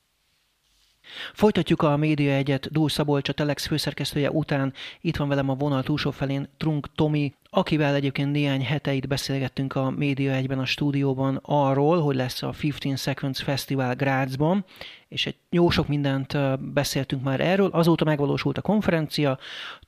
Folytatjuk 1.33 1.81
a 1.81 1.97
Média 1.97 2.31
Egyet 2.31 2.71
Dúl 2.71 2.89
Szabolcs, 2.89 3.29
a 3.29 3.33
Telex 3.33 3.67
főszerkesztője 3.67 4.31
után. 4.31 4.73
Itt 5.01 5.15
van 5.15 5.27
velem 5.27 5.49
a 5.49 5.55
vonal 5.55 5.83
túlsó 5.83 6.11
felén 6.11 6.49
Trunk 6.57 6.87
Tomi, 6.95 7.33
akivel 7.49 7.95
egyébként 7.95 8.31
néhány 8.31 8.65
heteit 8.65 9.07
beszélgettünk 9.07 9.75
a 9.75 9.89
Média 9.89 10.31
Egyben 10.31 10.59
a 10.59 10.65
stúdióban 10.65 11.39
arról, 11.41 12.01
hogy 12.01 12.15
lesz 12.15 12.43
a 12.43 12.53
15 12.59 12.97
Seconds 12.97 13.41
Festival 13.43 13.95
Grazban, 13.95 14.65
és 15.07 15.25
egy 15.25 15.35
jó 15.49 15.69
sok 15.69 15.87
mindent 15.87 16.37
beszéltünk 16.73 17.23
már 17.23 17.39
erről. 17.39 17.69
Azóta 17.69 18.05
megvalósult 18.05 18.57
a 18.57 18.61
konferencia, 18.61 19.39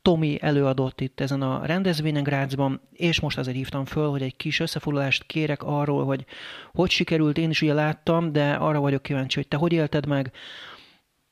Tomi 0.01 0.37
előadott 0.41 1.01
itt 1.01 1.19
ezen 1.19 1.41
a 1.41 1.65
rendezvényen 1.65 2.23
Grazban, 2.23 2.81
és 2.93 3.19
most 3.19 3.37
azért 3.37 3.57
hívtam 3.57 3.85
föl, 3.85 4.09
hogy 4.09 4.21
egy 4.21 4.35
kis 4.35 4.59
összefoglalást 4.59 5.23
kérek 5.23 5.63
arról, 5.63 6.05
hogy 6.05 6.25
hogy 6.73 6.89
sikerült, 6.89 7.37
én 7.37 7.49
is 7.49 7.61
ugye 7.61 7.73
láttam, 7.73 8.31
de 8.31 8.51
arra 8.53 8.79
vagyok 8.79 9.01
kíváncsi, 9.01 9.35
hogy 9.35 9.47
te 9.47 9.57
hogy 9.57 9.73
élted 9.73 10.05
meg, 10.05 10.31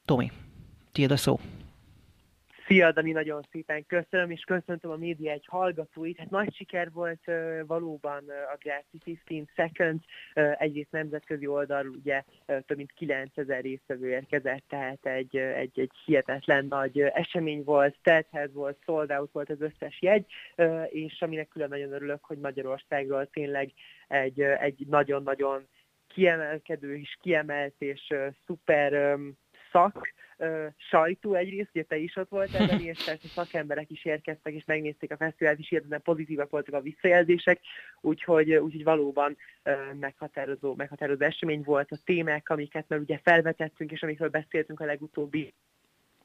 Tomi, 0.06 0.32
tiéd 0.92 1.12
a 1.12 1.18
szó. 1.18 1.40
Szia, 2.72 2.92
Dani, 2.92 3.12
nagyon 3.12 3.42
szépen 3.52 3.86
köszönöm, 3.86 4.32
és 4.32 4.44
köszöntöm 4.44 4.92
a 4.92 4.96
média 4.96 5.32
egy 5.32 5.46
hallgatóit. 5.48 6.18
Hát 6.18 6.30
nagy 6.30 6.56
siker 6.56 6.92
volt 6.92 7.20
uh, 7.28 7.60
valóban 7.68 8.24
uh, 8.28 8.34
a 8.54 8.58
Grassy 8.60 9.18
15 9.26 9.50
Seconds. 9.56 10.06
Uh, 10.36 10.62
egyrészt 10.62 10.92
nemzetközi 10.92 11.48
oldal 11.48 11.88
ugye 11.88 12.24
uh, 12.48 12.60
több 12.60 12.78
mint 12.78 12.92
9000 12.92 13.62
résztvevő 13.62 14.10
érkezett, 14.10 14.64
tehát 14.68 15.06
egy, 15.06 15.36
uh, 15.36 15.58
egy, 15.58 15.80
egy 15.80 15.92
hihetetlen 16.06 16.66
nagy 16.66 17.02
uh, 17.02 17.10
esemény 17.14 17.64
volt, 17.64 17.96
telthez 18.02 18.54
volt, 18.54 18.78
sold 18.86 19.12
out 19.12 19.32
volt 19.32 19.50
az 19.50 19.62
összes 19.62 20.02
jegy, 20.02 20.26
uh, 20.58 20.84
és 20.90 21.22
aminek 21.22 21.48
külön 21.48 21.70
nagyon 21.70 21.94
örülök, 21.94 22.24
hogy 22.26 22.38
Magyarországról 22.38 23.26
tényleg 23.26 23.72
egy, 24.08 24.42
uh, 24.42 24.64
egy 24.64 24.86
nagyon-nagyon 24.88 25.68
kiemelkedő 26.08 26.98
és 26.98 27.18
kiemelt 27.22 27.76
és 27.78 28.08
uh, 28.10 28.28
szuper 28.46 29.14
um, 29.14 29.40
szak, 29.72 30.14
sajtó 30.78 31.34
egyrészt, 31.34 31.70
ugye 31.74 31.84
te 31.84 31.98
is 31.98 32.16
ott 32.16 32.30
voltál 32.30 32.68
benne, 32.68 32.82
és 32.82 33.04
persze 33.04 33.28
szakemberek 33.28 33.90
is 33.90 34.06
érkeztek, 34.06 34.54
és 34.54 34.66
megnézték 34.66 35.12
a 35.12 35.18
fesztivált, 35.18 35.60
és 35.60 35.70
hirtelen 35.70 36.02
pozitívak 36.02 36.50
voltak 36.50 36.74
a 36.74 36.82
visszajelzések, 36.82 37.60
úgyhogy, 38.02 38.54
úgyhogy 38.54 38.84
valóban 38.84 39.38
meghatározó, 40.00 40.76
meghatározó 40.76 41.24
esemény 41.26 41.62
volt 41.64 41.92
a 41.92 41.98
témák, 42.06 42.50
amiket 42.50 42.86
már 42.88 43.00
ugye 43.00 43.20
felvetettünk, 43.24 43.92
és 43.92 44.04
amikről 44.04 44.30
beszéltünk 44.30 44.80
a 44.80 44.86
legutóbbi 44.86 45.54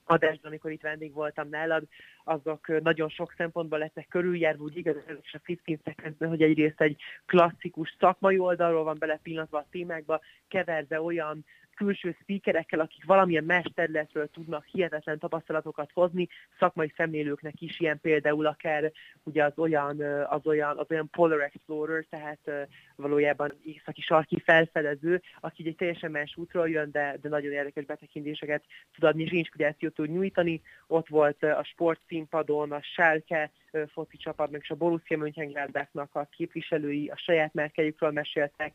adásban, 0.06 0.50
amikor 0.50 0.70
itt 0.70 0.80
vendég 0.80 1.12
voltam 1.12 1.48
nálad, 1.48 1.82
azok 2.24 2.82
nagyon 2.82 3.08
sok 3.08 3.34
szempontból 3.36 3.78
lettek 3.78 4.08
körüljárva, 4.08 4.62
úgy 4.62 4.76
igaz, 4.76 4.96
és 5.22 5.34
a 5.34 5.40
15 5.44 5.80
seconds 5.84 6.16
hogy 6.18 6.42
egyrészt 6.42 6.80
egy 6.80 6.96
klasszikus 7.26 7.96
szakmai 7.98 8.38
oldalról 8.38 8.84
van 8.84 8.96
bele 8.98 9.20
pillanatban 9.22 9.62
a 9.62 9.70
témákba, 9.70 10.20
keverve 10.48 11.00
olyan 11.00 11.44
külső 11.76 12.16
speakerekkel, 12.20 12.80
akik 12.80 13.04
valamilyen 13.04 13.44
más 13.44 13.64
területről 13.74 14.30
tudnak 14.30 14.64
hihetetlen 14.64 15.18
tapasztalatokat 15.18 15.90
hozni, 15.92 16.28
szakmai 16.58 16.92
szemlélőknek 16.96 17.60
is 17.60 17.80
ilyen 17.80 18.00
például 18.00 18.46
akár 18.46 18.92
ugye 19.22 19.44
az 19.44 19.52
olyan, 19.56 20.00
az 20.28 20.46
olyan, 20.46 20.78
az 20.78 20.86
olyan 20.90 21.10
Polar 21.10 21.42
Explorer, 21.42 22.04
tehát 22.10 22.68
valójában 22.96 23.52
északi 23.64 24.00
sarki 24.00 24.40
felfedező, 24.40 25.22
aki 25.40 25.66
egy 25.66 25.76
teljesen 25.76 26.10
más 26.10 26.36
útról 26.36 26.68
jön, 26.68 26.90
de, 26.90 27.18
de 27.22 27.28
nagyon 27.28 27.52
érdekes 27.52 27.84
betekintéseket 27.84 28.64
tud 28.94 29.04
adni, 29.04 29.22
és 29.22 29.32
inspirációt 29.32 29.94
tud 29.94 30.10
nyújtani. 30.10 30.62
Ott 30.86 31.08
volt 31.08 31.42
a 31.42 31.64
sportszínpadon 31.64 32.72
a 32.72 32.82
Schalke 32.82 33.50
foci 33.92 34.16
csapatnak 34.16 34.62
és 34.62 34.70
a 34.70 34.74
Borussia 34.74 35.18
Mönchengladbachnak 35.18 36.14
a 36.14 36.28
képviselői 36.36 37.08
a 37.08 37.16
saját 37.16 37.54
márkájukról 37.54 38.10
meséltek, 38.10 38.72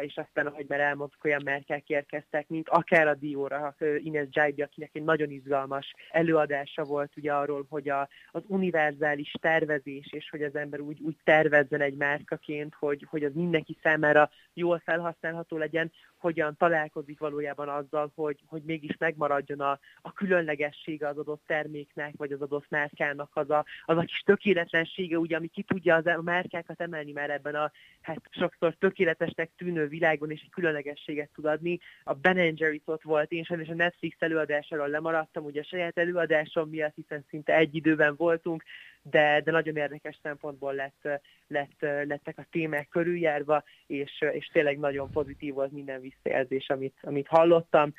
és 0.00 0.16
aztán, 0.16 0.46
ahogy 0.46 0.64
már 0.68 0.80
elmondtuk, 0.80 1.24
olyan 1.24 1.42
merkek 1.44 1.88
érkeztek, 1.88 2.48
mint 2.48 2.68
akár 2.68 3.08
a 3.08 3.14
Dióra, 3.14 3.74
Ines 3.98 4.26
Jaibi, 4.30 4.62
akinek 4.62 4.90
egy 4.92 5.02
nagyon 5.02 5.30
izgalmas 5.30 5.94
előadása 6.10 6.84
volt 6.84 7.16
ugye 7.16 7.32
arról, 7.32 7.66
hogy 7.68 7.88
a, 7.88 8.08
az 8.30 8.42
univerzális 8.46 9.32
tervezés, 9.40 10.12
és 10.12 10.30
hogy 10.30 10.42
az 10.42 10.54
ember 10.54 10.80
úgy, 10.80 11.00
úgy 11.00 11.16
tervezzen 11.24 11.80
egy 11.80 11.96
márkaként, 11.96 12.74
hogy, 12.78 13.06
hogy 13.10 13.24
az 13.24 13.32
mindenki 13.34 13.78
számára 13.82 14.30
jól 14.52 14.82
felhasználható 14.84 15.56
legyen, 15.56 15.92
hogyan 16.22 16.56
találkozik 16.56 17.18
valójában 17.18 17.68
azzal, 17.68 18.12
hogy, 18.14 18.38
hogy 18.46 18.62
mégis 18.62 18.96
megmaradjon 18.98 19.60
a, 19.60 19.78
a 20.02 20.12
különlegessége 20.12 21.08
az 21.08 21.18
adott 21.18 21.42
terméknek, 21.46 22.12
vagy 22.16 22.32
az 22.32 22.40
adott 22.40 22.66
márkának, 22.68 23.30
az 23.32 23.50
a, 23.50 23.64
az 23.84 23.96
a 23.96 24.02
kis 24.02 24.22
tökéletlensége, 24.24 25.18
ugye, 25.18 25.36
ami 25.36 25.48
ki 25.48 25.62
tudja 25.62 25.94
az, 25.94 26.06
a 26.06 26.22
márkákat 26.22 26.80
emelni 26.80 27.12
már 27.12 27.30
ebben 27.30 27.54
a 27.54 27.70
hát 28.00 28.20
sokszor 28.30 28.74
tökéletesnek 28.74 29.50
tűnő 29.56 29.81
világon, 29.88 30.30
és 30.30 30.40
egy 30.42 30.50
különlegességet 30.50 31.30
tud 31.34 31.44
adni. 31.44 31.80
A 32.04 32.14
Ben 32.14 32.36
Jerry's 32.36 32.84
ott 32.84 33.02
volt, 33.02 33.32
én 33.32 33.44
sajnos 33.44 33.68
a 33.68 33.74
Netflix 33.74 34.16
előadásáról 34.18 34.88
lemaradtam, 34.88 35.44
ugye 35.44 35.60
a 35.60 35.64
saját 35.64 35.98
előadásom 35.98 36.68
miatt, 36.68 36.94
hiszen 36.94 37.24
szinte 37.28 37.56
egy 37.56 37.74
időben 37.74 38.14
voltunk, 38.16 38.62
de, 39.02 39.40
de 39.44 39.50
nagyon 39.50 39.76
érdekes 39.76 40.18
szempontból 40.22 40.74
lett, 40.74 41.20
lett, 41.48 41.80
lettek 41.80 42.38
a 42.38 42.46
témák 42.50 42.88
körüljárva, 42.88 43.64
és, 43.86 44.24
és 44.32 44.46
tényleg 44.46 44.78
nagyon 44.78 45.10
pozitív 45.10 45.54
volt 45.54 45.72
minden 45.72 46.00
visszajelzés, 46.00 46.68
amit, 46.68 46.96
amit 47.02 47.26
hallottam. 47.26 47.92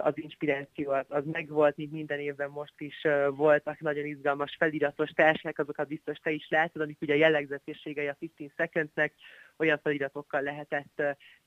Az 0.00 0.12
inspiráció 0.14 0.90
az, 0.90 1.04
az 1.08 1.24
megvolt, 1.32 1.76
mint 1.76 1.92
minden 1.92 2.18
évben 2.18 2.50
most 2.50 2.74
is 2.78 3.06
voltak 3.30 3.80
nagyon 3.80 4.04
izgalmas 4.04 4.56
feliratos 4.58 5.10
táskák, 5.10 5.58
azokat 5.58 5.88
biztos 5.88 6.18
te 6.18 6.30
is 6.30 6.48
látod, 6.48 6.82
amik 6.82 7.00
ugye 7.00 7.14
a 7.14 7.16
jellegzetességei 7.16 8.06
a 8.06 8.16
15 8.18 8.52
Secondsnek, 8.56 9.12
olyan 9.58 9.80
feliratokkal 9.82 10.42
lehetett 10.42 11.02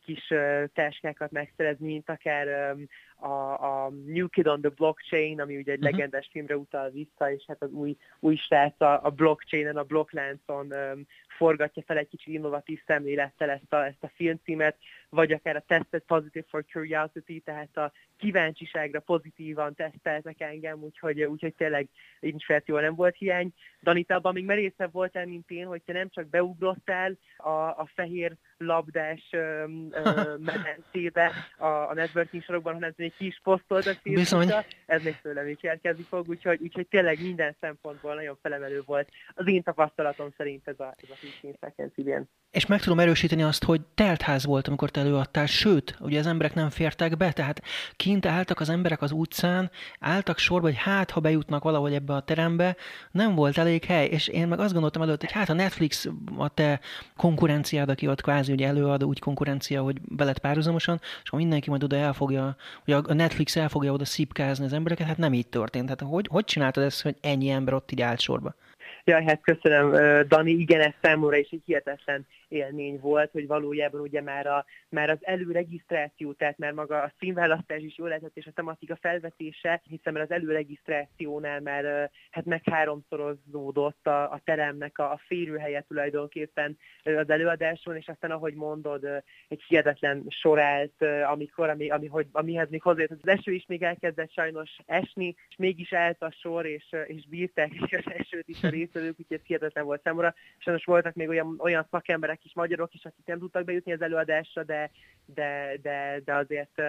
kis 0.06 0.34
táskákat 0.74 1.32
megszerezni, 1.32 1.88
mint 1.88 2.10
akár 2.10 2.76
a, 3.22 3.86
a 3.86 3.90
New 4.06 4.28
Kid 4.28 4.48
on 4.48 4.62
the 4.62 4.70
Blockchain, 4.70 5.42
ami 5.42 5.58
ugye 5.58 5.72
egy 5.72 5.78
uh-huh. 5.78 5.92
legendás 5.92 6.30
filmre 6.32 6.58
utal 6.58 6.90
vissza, 6.90 7.32
és 7.32 7.44
hát 7.48 7.62
az 7.62 7.72
új, 7.72 7.98
új 8.20 8.36
srác 8.36 8.82
a, 8.82 9.04
a 9.04 9.10
blockchainen, 9.10 9.78
a 9.78 9.84
blokkláncon 9.84 10.74
um, 10.74 11.06
forgatja 11.42 11.84
fel 11.86 11.98
egy 11.98 12.08
kicsit 12.08 12.34
innovatív 12.34 12.82
szemlélettel 12.86 13.50
ezt 13.50 13.74
a, 13.74 13.86
ezt 13.86 14.04
a 14.04 14.12
filmcímet, 14.16 14.78
vagy 15.10 15.32
akár 15.32 15.56
a 15.56 15.64
Tested 15.68 16.02
Positive 16.02 16.46
for 16.50 16.66
Curiosity, 16.66 17.40
tehát 17.44 17.78
a 17.78 17.92
kíváncsiságra 18.18 19.00
pozitívan 19.00 19.76
teszteltek 19.76 20.42
engem, 20.42 20.84
úgyhogy, 20.84 21.24
úgyhogy 21.24 21.56
tényleg 21.56 21.88
inspiráció 22.20 22.80
nem 22.80 22.96
volt 22.96 23.16
hiány. 23.16 23.54
Danita, 23.82 24.16
abban 24.16 24.34
még 24.34 24.46
merészebb 24.46 24.92
voltál, 24.92 25.26
mint 25.26 25.50
én, 25.50 25.66
hogy 25.66 25.82
te 25.82 25.94
nem 25.94 26.10
csak 26.10 26.30
beugrottál 26.30 27.18
a, 27.38 27.50
a 27.50 27.90
fehér 27.94 28.36
labdás 28.58 29.28
ö, 29.32 29.66
medencébe 30.52 31.32
a, 31.58 31.66
a 31.66 31.94
networking 31.94 32.44
sorokban, 32.44 32.74
hanem 32.74 32.94
egy 33.12 33.28
kis 33.28 33.40
posztoltak 33.44 34.00
Facebookra, 34.04 34.66
ez 34.86 35.04
még 35.04 35.16
tőlem 35.22 35.48
is 35.48 35.58
érkezni 35.62 36.04
fog, 36.04 36.30
úgyhogy, 36.30 36.60
úgyhogy 36.62 36.88
tényleg 36.88 37.22
minden 37.22 37.56
szempontból 37.60 38.16
nagyon 38.16 38.38
felemelő 38.42 38.82
volt. 38.86 39.10
Az 39.34 39.48
én 39.48 39.64
tapasztalatom 39.64 40.34
szerint 40.38 40.68
ez 40.68 40.80
a, 40.80 40.96
ez 41.04 41.10
a 41.10 41.18
15 41.42 41.58
seconds 41.62 41.94
idén. 41.96 42.30
És 42.52 42.66
meg 42.66 42.82
tudom 42.82 43.00
erősíteni 43.00 43.44
azt, 43.44 43.64
hogy 43.64 43.82
teltház 43.96 44.46
volt, 44.46 44.68
amikor 44.68 44.90
te 44.90 45.00
előadtál, 45.00 45.46
sőt, 45.46 45.98
ugye 46.00 46.20
az 46.20 46.26
emberek 46.26 46.54
nem 46.54 46.70
fértek 46.70 47.18
be, 47.18 47.32
tehát 47.32 47.62
kint 47.96 48.26
álltak 48.26 48.60
az 48.60 48.70
emberek 48.70 49.02
az 49.02 49.12
utcán, 49.12 49.72
álltak 50.00 50.38
sorba, 50.38 50.68
hogy 50.68 50.78
hát, 50.78 51.12
ha 51.12 51.20
bejutnak 51.20 51.64
valahogy 51.64 51.94
ebbe 51.94 52.14
a 52.14 52.22
terembe, 52.22 52.76
nem 53.12 53.36
volt 53.36 53.58
elég 53.58 53.84
hely, 53.84 54.06
és 54.06 54.28
én 54.28 54.48
meg 54.48 54.60
azt 54.60 54.74
gondoltam 54.74 55.02
előtt, 55.02 55.20
hogy 55.20 55.32
hát 55.32 55.50
a 55.50 55.54
Netflix 55.54 56.10
a 56.38 56.50
te 56.50 56.80
konkurenciád, 57.18 57.90
aki 57.90 58.08
ott 58.08 58.22
kvázi 58.22 58.52
ugye 58.52 58.68
előad, 58.68 59.04
úgy 59.04 59.20
konkurencia, 59.20 59.82
hogy 59.82 59.98
veled 60.16 60.40
párhuzamosan, 60.40 61.00
és 61.24 61.30
ha 61.30 61.38
mindenki 61.38 61.70
majd 61.70 61.84
oda 61.84 61.96
elfogja, 61.96 62.56
hogy 62.84 62.94
a 63.08 63.14
Netflix 63.14 63.56
elfogja 63.56 63.92
oda 63.92 64.06
szipkázni 64.06 64.66
az 64.66 64.74
embereket, 64.74 65.08
hát 65.08 65.18
nem 65.18 65.34
így 65.34 65.48
történt. 65.48 65.86
Tehát 65.86 66.14
hogy, 66.14 66.28
hogy 66.30 66.44
csináltad 66.44 66.84
ezt, 66.84 67.02
hogy 67.02 67.16
ennyi 67.22 67.50
ember 67.50 67.74
ott 67.74 67.92
így 67.92 68.02
állt 68.02 68.20
sorba? 68.20 68.56
Ja, 69.04 69.24
hát 69.24 69.42
köszönöm, 69.42 69.92
Dani, 70.28 70.52
igen, 70.52 70.82
ez 70.82 70.94
számomra 71.02 71.38
is 71.38 71.50
egy 71.52 71.62
hihetetlen 71.66 72.28
élmény 72.52 73.00
volt, 73.00 73.32
hogy 73.32 73.48
valójában 73.48 74.02
ugye 74.02 74.22
már, 74.22 74.48
a, 74.48 74.66
már 74.90 75.10
az 75.10 75.18
előregisztráció, 75.22 76.34
tehát 76.34 76.58
már 76.58 76.74
maga 76.74 77.02
a 77.02 77.14
színválasztás 77.20 77.82
is 77.82 77.98
jól 77.98 78.08
lehetett, 78.08 78.38
és 78.38 78.46
a 78.46 78.52
tematika 78.52 78.96
felvetése, 78.96 79.82
hiszen 79.84 80.14
már 80.14 80.24
az 80.24 80.32
előregisztrációnál 80.32 81.60
már 81.60 82.12
hát 82.32 82.46
meg 82.46 82.62
háromszorozódott 82.64 84.08
a, 84.08 84.32
a 84.32 84.42
teremnek 84.44 84.98
a, 84.98 85.12
a 85.12 85.22
férőhelye 85.28 85.82
tulajdonképpen 85.88 86.78
az 87.04 87.30
előadáson, 87.30 87.96
és 87.96 88.08
aztán 88.08 88.32
ahogy 88.32 88.54
mondod, 88.54 89.06
egy 89.48 89.64
hihetetlen 89.68 90.26
sorát, 90.28 91.02
amikor, 91.32 91.70
ami, 91.70 91.90
ami, 91.90 92.08
hogy, 92.08 92.28
amihez 92.32 92.70
még 92.70 92.82
hozzájött, 92.82 93.12
az 93.12 93.28
eső 93.28 93.52
is 93.52 93.66
még 93.68 93.84
elkezdett 93.84 94.32
sajnos 94.32 94.70
esni, 94.86 95.36
és 95.50 95.56
mégis 95.58 95.94
állt 95.94 96.22
a 96.22 96.32
sor, 96.32 96.66
és, 96.66 96.96
és 97.06 97.28
bírták 97.28 97.72
az 97.80 98.14
esőt 98.18 98.48
is 98.48 98.64
a 98.64 98.70
résztvevők, 98.70 99.20
úgyhogy 99.20 99.38
ez 99.38 99.46
hihetetlen 99.46 99.86
volt 99.86 100.02
számomra. 100.04 100.34
Sajnos 100.58 100.86
voltak 100.86 101.14
még 101.14 101.30
olyan, 101.30 101.56
olyan 101.60 101.88
szakemberek 101.92 102.41
kis 102.42 102.54
magyarok 102.54 102.94
is, 102.94 103.06
akik 103.06 103.26
nem 103.26 103.40
tudtak 103.40 103.64
bejutni 103.66 103.94
az 103.94 104.02
előadásra, 104.02 104.64
de, 104.64 104.92
de, 105.26 105.78
de, 105.82 106.22
de 106.26 106.34
azért 106.34 106.82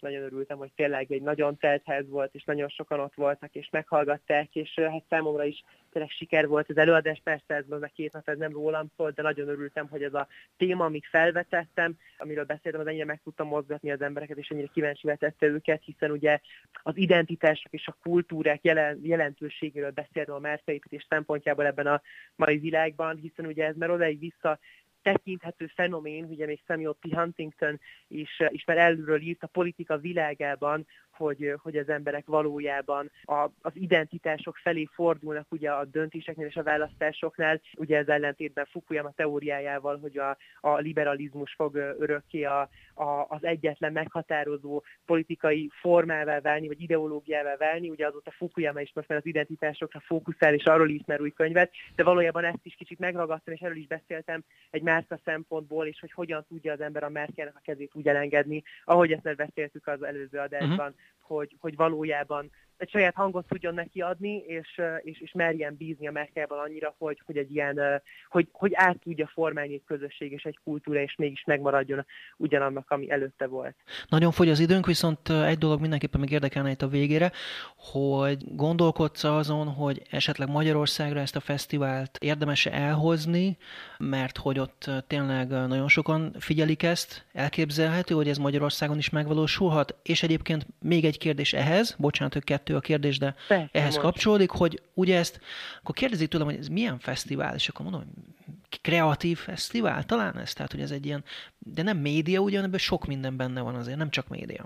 nagyon 0.00 0.22
örültem, 0.22 0.58
hogy 0.58 0.72
tényleg 0.76 1.12
egy 1.12 1.22
nagyon 1.22 1.56
teltház 1.56 2.08
volt, 2.08 2.34
és 2.34 2.44
nagyon 2.44 2.68
sokan 2.68 3.00
ott 3.00 3.14
voltak, 3.14 3.54
és 3.54 3.68
meghallgatták, 3.70 4.54
és 4.54 4.74
hát 4.74 5.04
számomra 5.08 5.44
is 5.44 5.64
tényleg 5.92 6.10
siker 6.10 6.46
volt 6.46 6.70
az 6.70 6.76
előadás, 6.76 7.20
persze 7.24 7.54
ez 7.54 7.64
a 7.68 7.90
két 7.94 8.12
nap 8.12 8.28
ez 8.28 8.38
nem 8.38 8.52
rólam 8.52 8.86
szólt, 8.96 9.14
de 9.14 9.22
nagyon 9.22 9.48
örültem, 9.48 9.88
hogy 9.88 10.02
ez 10.02 10.14
a 10.14 10.26
téma, 10.56 10.84
amit 10.84 11.06
felvetettem, 11.10 11.96
amiről 12.18 12.44
beszéltem, 12.44 12.80
az 12.80 12.86
ennyire 12.86 13.04
meg 13.04 13.20
tudtam 13.24 13.46
mozgatni 13.46 13.90
az 13.90 14.02
embereket, 14.02 14.36
és 14.36 14.48
ennyire 14.48 14.68
kíváncsi 14.72 15.08
tette 15.18 15.46
őket, 15.46 15.82
hiszen 15.84 16.10
ugye 16.10 16.40
az 16.82 16.96
identitások 16.96 17.72
és 17.72 17.86
a 17.86 17.96
kultúrák 18.02 18.64
jelen, 18.64 19.00
jelentőségéről 19.02 19.90
beszéltem 19.90 20.34
a 20.34 20.38
márkaépítés 20.38 21.06
szempontjából 21.08 21.66
ebben 21.66 21.86
a 21.86 22.02
mai 22.36 22.58
világban, 22.58 23.16
hiszen 23.16 23.46
ugye 23.46 23.66
ez 23.66 23.76
már 23.76 23.90
odaig 23.90 24.18
vissza 24.18 24.58
tekinthető 25.02 25.66
fenomén, 25.66 26.24
ugye 26.24 26.46
még 26.46 26.60
Samuel 26.66 26.96
P. 27.00 27.14
Huntington 27.14 27.80
is, 28.08 28.42
is 28.48 28.64
már 28.64 28.78
előről 28.78 29.20
írt 29.20 29.42
a 29.42 29.46
politika 29.46 29.98
világában, 29.98 30.86
hogy, 31.20 31.54
hogy 31.62 31.76
az 31.76 31.88
emberek 31.88 32.26
valójában 32.26 33.10
a, 33.22 33.48
az 33.60 33.72
identitások 33.74 34.56
felé 34.56 34.88
fordulnak 34.92 35.46
ugye 35.52 35.70
a 35.70 35.84
döntéseknél 35.84 36.46
és 36.46 36.56
a 36.56 36.62
választásoknál, 36.62 37.60
ugye 37.76 37.96
ez 37.96 38.08
ellentétben 38.08 38.66
Fukuyama 38.70 39.12
teóriájával, 39.16 39.98
hogy 39.98 40.18
a, 40.18 40.36
a 40.60 40.76
liberalizmus 40.76 41.54
fog 41.54 41.74
örökké 41.76 42.44
a, 42.44 42.68
a, 42.94 43.26
az 43.28 43.44
egyetlen 43.44 43.92
meghatározó 43.92 44.82
politikai 45.06 45.70
formává 45.80 46.40
válni, 46.40 46.66
vagy 46.66 46.82
ideológiává 46.82 47.56
válni, 47.56 47.88
ugye 47.88 48.06
azóta 48.06 48.30
Fukuyama 48.30 48.80
is 48.80 48.92
most 48.94 49.08
már 49.08 49.18
az 49.18 49.26
identitásokra 49.26 50.00
fókuszál, 50.00 50.54
és 50.54 50.64
arról 50.64 50.88
is 50.88 51.02
már 51.06 51.20
új 51.20 51.30
könyvet, 51.30 51.70
de 51.96 52.04
valójában 52.04 52.44
ezt 52.44 52.58
is 52.62 52.74
kicsit 52.74 52.98
megragadtam, 52.98 53.54
és 53.54 53.60
erről 53.60 53.76
is 53.76 53.86
beszéltem 53.86 54.44
egy 54.70 54.82
márka 54.82 55.18
szempontból, 55.24 55.86
és 55.86 56.00
hogy 56.00 56.12
hogyan 56.12 56.44
tudja 56.48 56.72
az 56.72 56.80
ember 56.80 57.02
a 57.02 57.08
márkának 57.08 57.56
a 57.56 57.60
kezét 57.64 57.94
úgy 57.94 58.08
elengedni, 58.08 58.62
ahogy 58.84 59.12
ezt 59.12 59.24
már 59.24 59.36
beszéltük 59.36 59.86
az 59.86 60.02
előző 60.02 60.38
adásban, 60.38 60.68
uh-huh. 60.70 60.94
Hogy, 61.18 61.56
hogy 61.60 61.76
valójában 61.76 62.50
egy 62.80 62.90
saját 62.90 63.14
hangot 63.14 63.46
tudjon 63.46 63.74
neki 63.74 64.00
adni, 64.00 64.36
és, 64.46 64.80
és, 65.02 65.20
és 65.20 65.32
merjen 65.32 65.76
bízni 65.76 66.06
a 66.06 66.12
márkában 66.12 66.58
annyira, 66.58 66.94
hogy, 66.98 67.22
hogy 67.26 67.36
egy 67.36 67.54
ilyen, 67.54 68.02
hogy, 68.28 68.48
hogy 68.52 68.72
át 68.74 68.98
tudja 69.00 69.30
formálni 69.34 69.74
egy 69.74 69.82
közösség 69.86 70.32
és 70.32 70.44
egy 70.44 70.58
kultúra, 70.64 71.00
és 71.00 71.14
mégis 71.16 71.44
megmaradjon 71.44 72.06
ugyanannak, 72.36 72.90
ami 72.90 73.10
előtte 73.10 73.46
volt. 73.46 73.74
Nagyon 74.08 74.30
fogy 74.30 74.48
az 74.48 74.60
időnk, 74.60 74.86
viszont 74.86 75.28
egy 75.28 75.58
dolog 75.58 75.80
mindenképpen 75.80 76.20
még 76.20 76.30
érdekelne 76.30 76.70
itt 76.70 76.82
a 76.82 76.88
végére, 76.88 77.32
hogy 77.76 78.54
gondolkodsz 78.54 79.24
azon, 79.24 79.66
hogy 79.66 80.02
esetleg 80.10 80.48
Magyarországra 80.48 81.20
ezt 81.20 81.36
a 81.36 81.40
fesztivált 81.40 82.18
érdemes 82.20 82.66
elhozni, 82.66 83.56
mert 83.98 84.36
hogy 84.36 84.58
ott 84.58 84.90
tényleg 85.06 85.48
nagyon 85.48 85.88
sokan 85.88 86.34
figyelik 86.38 86.82
ezt, 86.82 87.26
elképzelhető, 87.32 88.14
hogy 88.14 88.28
ez 88.28 88.38
Magyarországon 88.38 88.98
is 88.98 89.10
megvalósulhat, 89.10 89.94
és 90.02 90.22
egyébként 90.22 90.66
még 90.80 91.04
egy 91.04 91.18
kérdés 91.18 91.52
ehhez, 91.52 91.96
bocsánat, 91.98 92.32
hogy 92.32 92.44
kettő 92.44 92.69
kettő 92.70 92.76
a 92.76 92.80
kérdés, 92.80 93.18
de 93.18 93.34
Persze, 93.48 93.68
ehhez 93.72 93.94
most. 93.94 94.06
kapcsolódik, 94.06 94.50
hogy 94.50 94.82
ugye 94.94 95.18
ezt, 95.18 95.40
akkor 95.80 95.94
kérdezik 95.94 96.28
tőlem, 96.28 96.46
hogy 96.46 96.56
ez 96.56 96.68
milyen 96.68 96.98
fesztivál, 96.98 97.54
és 97.54 97.68
akkor 97.68 97.84
mondom, 97.84 98.02
hogy 98.04 98.80
kreatív 98.80 99.38
fesztivál 99.38 100.04
talán 100.04 100.38
ez, 100.38 100.52
tehát 100.52 100.70
hogy 100.70 100.80
ez 100.80 100.90
egy 100.90 101.06
ilyen, 101.06 101.24
de 101.58 101.82
nem 101.82 101.98
média, 101.98 102.40
ugyanebben 102.40 102.78
sok 102.78 103.06
minden 103.06 103.36
benne 103.36 103.60
van 103.60 103.74
azért, 103.74 103.98
nem 103.98 104.10
csak 104.10 104.28
média. 104.28 104.64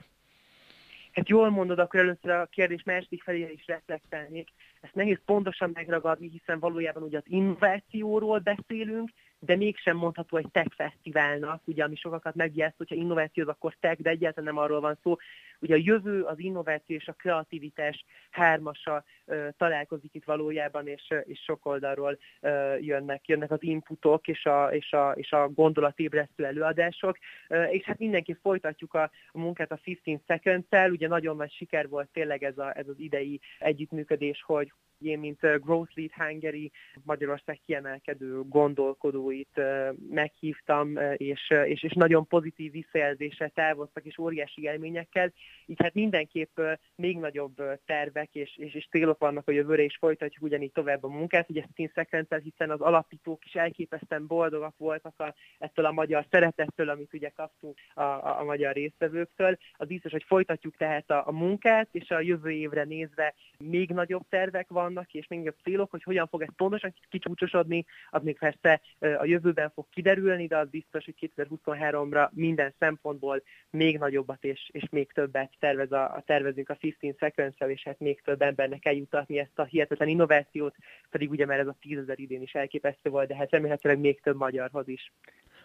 Hát 1.12 1.28
jól 1.28 1.50
mondod, 1.50 1.78
akkor 1.78 2.00
először 2.00 2.30
a 2.30 2.48
kérdés 2.50 2.82
második 2.82 3.22
felére 3.22 3.52
is 3.52 3.66
reflektálnék. 3.66 4.48
Ezt 4.80 4.94
nehéz 4.94 5.18
pontosan 5.24 5.70
megragadni, 5.74 6.28
hiszen 6.28 6.58
valójában 6.58 7.02
ugye 7.02 7.18
az 7.18 7.24
innovációról 7.26 8.38
beszélünk, 8.38 9.10
de 9.44 9.56
mégsem 9.56 9.96
mondható 9.96 10.36
egy 10.36 10.48
tech 10.52 10.74
fesztiválnak, 10.74 11.62
ugye 11.64 11.84
ami 11.84 11.96
sokakat 11.96 12.34
megjelzt, 12.34 12.76
hogyha 12.76 12.94
innováció, 12.94 13.42
az 13.42 13.48
akkor 13.48 13.76
tech, 13.80 14.02
de 14.02 14.10
egyáltalán 14.10 14.54
nem 14.54 14.62
arról 14.62 14.80
van 14.80 14.98
szó. 15.02 15.16
Ugye 15.58 15.74
a 15.74 15.82
jövő, 15.82 16.22
az 16.22 16.38
innováció 16.38 16.96
és 16.96 17.08
a 17.08 17.12
kreativitás 17.12 18.04
hármasa 18.30 19.04
ö, 19.24 19.48
találkozik 19.56 20.14
itt 20.14 20.24
valójában, 20.24 20.86
és, 20.86 21.14
és 21.24 21.40
sok 21.44 21.66
oldalról 21.66 22.18
ö, 22.40 22.76
jönnek, 22.76 23.28
jönnek 23.28 23.50
az 23.50 23.62
inputok 23.62 24.28
és 24.28 24.44
a, 24.44 24.66
és 24.66 24.92
a, 24.92 25.10
és 25.10 25.32
a 25.32 25.48
gondolatébresztő 25.48 26.44
előadások, 26.44 27.18
ö, 27.48 27.62
és 27.62 27.84
hát 27.84 27.98
mindenki 27.98 28.36
folytatjuk 28.42 28.94
a, 28.94 29.10
a 29.32 29.38
munkát 29.38 29.72
a 29.72 29.78
15 29.84 30.22
Seconds-tel, 30.26 30.90
ugye 30.90 31.08
nagyon 31.08 31.36
nagy 31.36 31.52
siker 31.52 31.88
volt 31.88 32.08
tényleg 32.12 32.42
ez, 32.42 32.58
a, 32.58 32.78
ez 32.78 32.88
az 32.88 32.98
idei 32.98 33.40
együttműködés, 33.58 34.42
hogy 34.42 34.72
én, 35.04 35.18
mint 35.18 35.40
Growth 35.40 35.92
Lead 35.96 36.12
Hungary 36.12 36.70
Magyarország 37.02 37.60
kiemelkedő 37.66 38.42
gondolkodóit 38.42 39.60
meghívtam, 40.10 40.96
és, 41.16 41.50
és, 41.64 41.82
és 41.82 41.92
nagyon 41.92 42.26
pozitív 42.26 42.72
visszajelzéssel 42.72 43.50
távoztak, 43.50 44.04
és 44.04 44.18
óriási 44.18 44.62
élményekkel. 44.62 45.32
Így 45.66 45.82
hát 45.82 45.94
mindenképp 45.94 46.60
még 46.94 47.18
nagyobb 47.18 47.62
tervek 47.86 48.28
és, 48.32 48.56
és, 48.56 48.74
és 48.74 48.88
célok 48.90 49.18
vannak 49.18 49.48
a 49.48 49.52
jövőre, 49.52 49.82
és 49.82 49.96
folytatjuk 49.96 50.44
ugyanígy 50.44 50.72
tovább 50.72 51.04
a 51.04 51.08
munkát. 51.08 51.50
Ugye 51.50 51.64
Steam 51.72 51.90
Szekrendszer, 51.94 52.40
hiszen 52.40 52.70
az 52.70 52.80
alapítók 52.80 53.44
is 53.44 53.54
elképesztően 53.54 54.26
boldogak 54.26 54.74
voltak 54.76 55.20
a, 55.20 55.34
ettől 55.58 55.84
a 55.84 55.92
magyar 55.92 56.26
szeretettől, 56.30 56.88
amit 56.88 57.14
ugye 57.14 57.28
kaptunk 57.28 57.78
a, 57.94 58.02
a, 58.02 58.40
a 58.40 58.44
magyar 58.44 58.74
résztvevőktől. 58.74 59.58
Az 59.72 59.86
biztos, 59.86 60.12
hogy 60.12 60.24
folytatjuk 60.26 60.76
tehát 60.76 61.10
a, 61.10 61.26
a 61.26 61.32
munkát, 61.32 61.88
és 61.92 62.10
a 62.10 62.20
jövő 62.20 62.50
évre 62.50 62.84
nézve 62.84 63.34
még 63.58 63.90
nagyobb 63.90 64.24
tervek 64.28 64.68
van, 64.68 64.93
vannak, 64.94 65.12
és 65.12 65.26
még 65.26 65.38
nagyobb 65.38 65.56
célok, 65.62 65.90
hogy 65.90 66.02
hogyan 66.02 66.26
fog 66.26 66.42
ez 66.42 66.48
pontosan 66.56 66.94
kicsúcsosodni, 67.10 67.84
az 68.10 68.22
még 68.22 68.38
persze 68.38 68.80
a 68.98 69.24
jövőben 69.24 69.70
fog 69.70 69.86
kiderülni, 69.90 70.46
de 70.46 70.56
az 70.56 70.68
biztos, 70.68 71.04
hogy 71.04 71.30
2023-ra 71.36 72.30
minden 72.30 72.74
szempontból 72.78 73.42
még 73.70 73.98
nagyobbat 73.98 74.44
és, 74.44 74.68
és 74.72 74.84
még 74.90 75.12
többet 75.12 75.52
tervez 75.58 75.92
a, 75.92 76.14
a 76.14 76.22
tervezünk 76.26 76.68
a 76.68 76.74
15 76.74 77.18
seconds 77.18 77.56
és 77.66 77.82
hát 77.82 77.98
még 77.98 78.20
több 78.20 78.42
embernek 78.42 78.86
eljutatni 78.86 79.38
ezt 79.38 79.58
a 79.58 79.64
hihetetlen 79.64 80.08
innovációt, 80.08 80.74
pedig 81.10 81.30
ugye 81.30 81.46
már 81.46 81.58
ez 81.58 81.66
a 81.66 81.76
tízezer 81.80 82.18
idén 82.18 82.42
is 82.42 82.54
elképesztő 82.54 83.10
volt, 83.10 83.28
de 83.28 83.36
hát 83.36 83.50
remélhetőleg 83.50 83.98
még 83.98 84.20
több 84.20 84.36
magyarhoz 84.36 84.88
is 84.88 85.12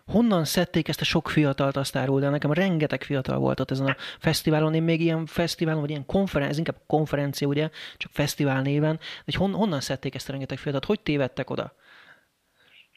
honnan 0.09 0.45
szedték 0.45 0.87
ezt 0.87 1.01
a 1.01 1.05
sok 1.05 1.29
fiatalt, 1.29 1.77
azt 1.77 1.95
árul, 1.95 2.19
de 2.19 2.29
nekem 2.29 2.51
rengeteg 2.51 3.03
fiatal 3.03 3.37
volt 3.37 3.59
ott 3.59 3.71
ezen 3.71 3.87
a 3.87 3.95
fesztiválon, 4.19 4.73
én 4.73 4.83
még 4.83 5.01
ilyen 5.01 5.25
fesztiválon, 5.25 5.81
vagy 5.81 5.89
ilyen 5.89 6.05
konferencia, 6.05 6.57
inkább 6.57 6.81
konferencia, 6.87 7.47
ugye, 7.47 7.69
csak 7.97 8.11
fesztivál 8.13 8.61
néven, 8.61 8.99
de 9.25 9.37
hon, 9.37 9.53
honnan 9.53 9.79
szedték 9.79 10.15
ezt 10.15 10.29
a 10.29 10.31
rengeteg 10.31 10.57
fiatalt, 10.57 10.85
hogy 10.85 10.99
tévedtek 10.99 11.49
oda? 11.49 11.73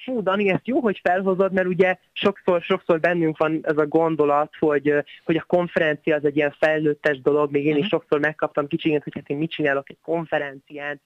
Fú, 0.04 0.22
Dani, 0.22 0.48
ezt 0.48 0.66
jó, 0.66 0.80
hogy 0.80 1.00
felhozod, 1.02 1.52
mert 1.52 1.66
ugye 1.66 1.96
sokszor, 2.12 2.62
sokszor 2.62 3.00
bennünk 3.00 3.36
van 3.36 3.60
ez 3.62 3.76
a 3.76 3.86
gondolat, 3.86 4.52
hogy, 4.58 4.94
hogy 5.24 5.36
a 5.36 5.44
konferencia 5.46 6.16
az 6.16 6.24
egy 6.24 6.36
ilyen 6.36 6.54
felnőttes 6.58 7.20
dolog, 7.20 7.50
még 7.50 7.62
én 7.62 7.68
uh-huh. 7.68 7.84
is 7.84 7.90
mhm. 7.90 8.00
sokszor 8.00 8.20
megkaptam 8.20 8.66
kicsiként, 8.66 9.02
hogy 9.02 9.12
hát 9.14 9.28
én 9.28 9.36
mit 9.36 9.50
csinálok 9.50 9.90
egy 9.90 9.98
konferencián 10.02 11.00